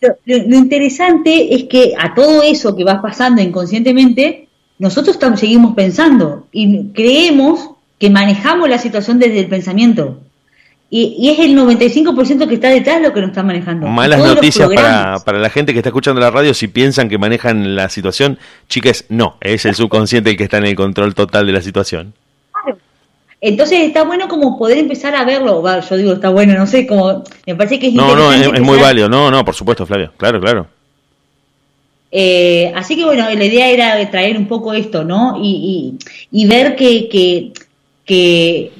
[0.00, 6.88] Lo, interesante es que a todo eso que va pasando inconscientemente, nosotros seguimos pensando y
[6.92, 10.20] creemos que manejamos la situación desde el pensamiento.
[10.88, 13.88] Y, es el 95% que está detrás lo que nos está manejando.
[13.88, 17.74] Malas noticias para, para, la gente que está escuchando la radio si piensan que manejan
[17.74, 18.38] la situación.
[18.68, 22.14] Chicas, no, es el subconsciente el que está en el control total de la situación.
[23.40, 25.62] Entonces está bueno como poder empezar a verlo.
[25.80, 28.78] yo digo, está bueno, no sé, como me parece que es No, no, es muy
[28.78, 29.08] válido.
[29.08, 30.12] No, no, por supuesto, Flavio.
[30.16, 30.66] Claro, claro.
[32.10, 35.38] Eh, así que bueno, la idea era traer un poco esto, ¿no?
[35.42, 35.98] Y,
[36.30, 37.52] y, ver que,
[38.06, 38.72] que,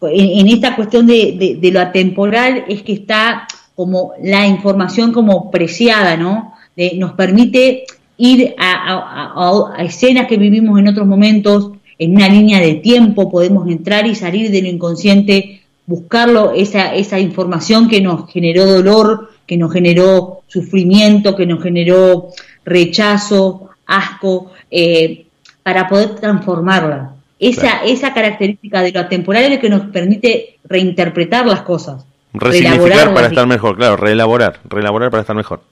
[0.00, 6.54] en, esta cuestión de, lo atemporal es que está como la información como preciada, ¿no?
[6.94, 7.84] nos permite
[8.18, 14.06] ir a, escenas que vivimos en otros momentos, en una línea de tiempo, podemos entrar
[14.06, 19.72] y salir de lo inconsciente, buscarlo, esa, esa información que nos generó dolor, que nos
[19.72, 22.28] generó sufrimiento, que nos generó
[22.64, 25.26] rechazo, asco, eh,
[25.62, 27.14] para poder transformarla.
[27.40, 32.04] Esa, esa característica de lo atemporal es lo que nos permite reinterpretar las cosas.
[32.32, 35.62] Resignificar para estar mejor, claro, reelaborar, reelaborar para estar mejor.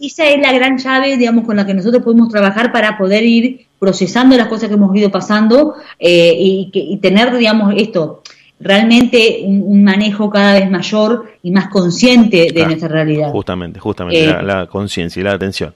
[0.00, 3.66] Esa es la gran llave, digamos, con la que nosotros podemos trabajar para poder ir
[3.82, 8.22] procesando las cosas que hemos ido pasando eh, y, tener, digamos, esto,
[8.60, 13.32] realmente un, manejo cada vez mayor y más consciente de nuestra realidad.
[13.32, 15.74] Justamente, justamente, la, eh, la conciencia y la atención.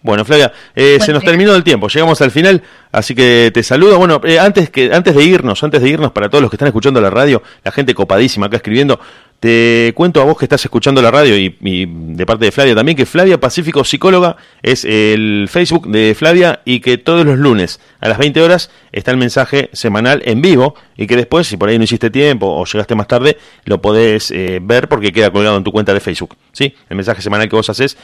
[0.00, 2.62] Bueno, Flavia, eh, se nos terminó el tiempo, llegamos al final,
[2.92, 3.98] así que te saludo.
[3.98, 6.68] Bueno, eh, antes, que, antes de irnos, antes de irnos, para todos los que están
[6.68, 8.98] escuchando la radio, la gente copadísima acá escribiendo,
[9.40, 12.96] te cuento a vos que estás escuchando la radio y, de parte de Flavia también,
[12.96, 18.08] que Flavia Pacífico Psicóloga es el Facebook de Flavia y que todos los lunes a
[18.08, 21.78] las 20 horas está el mensaje semanal en vivo y que después, si por ahí
[21.78, 25.62] no hiciste tiempo o llegaste más tarde, lo podés eh, ver porque queda colgado en
[25.62, 26.36] tu cuenta de Facebook.
[26.52, 26.74] ¿sí?
[26.88, 27.96] El mensaje semanal que vos haces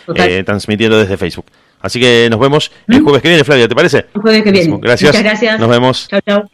[0.45, 1.47] transmitiendo desde Facebook.
[1.85, 3.05] Así que nos vemos el ¿Mm?
[3.05, 4.07] jueves que viene, Flavia, ¿te parece?
[4.15, 4.74] El jueves que viene.
[4.81, 5.11] Gracias.
[5.11, 5.61] Muchas gracias.
[5.61, 6.09] Nos vemos.
[6.09, 6.54] Chao, chao.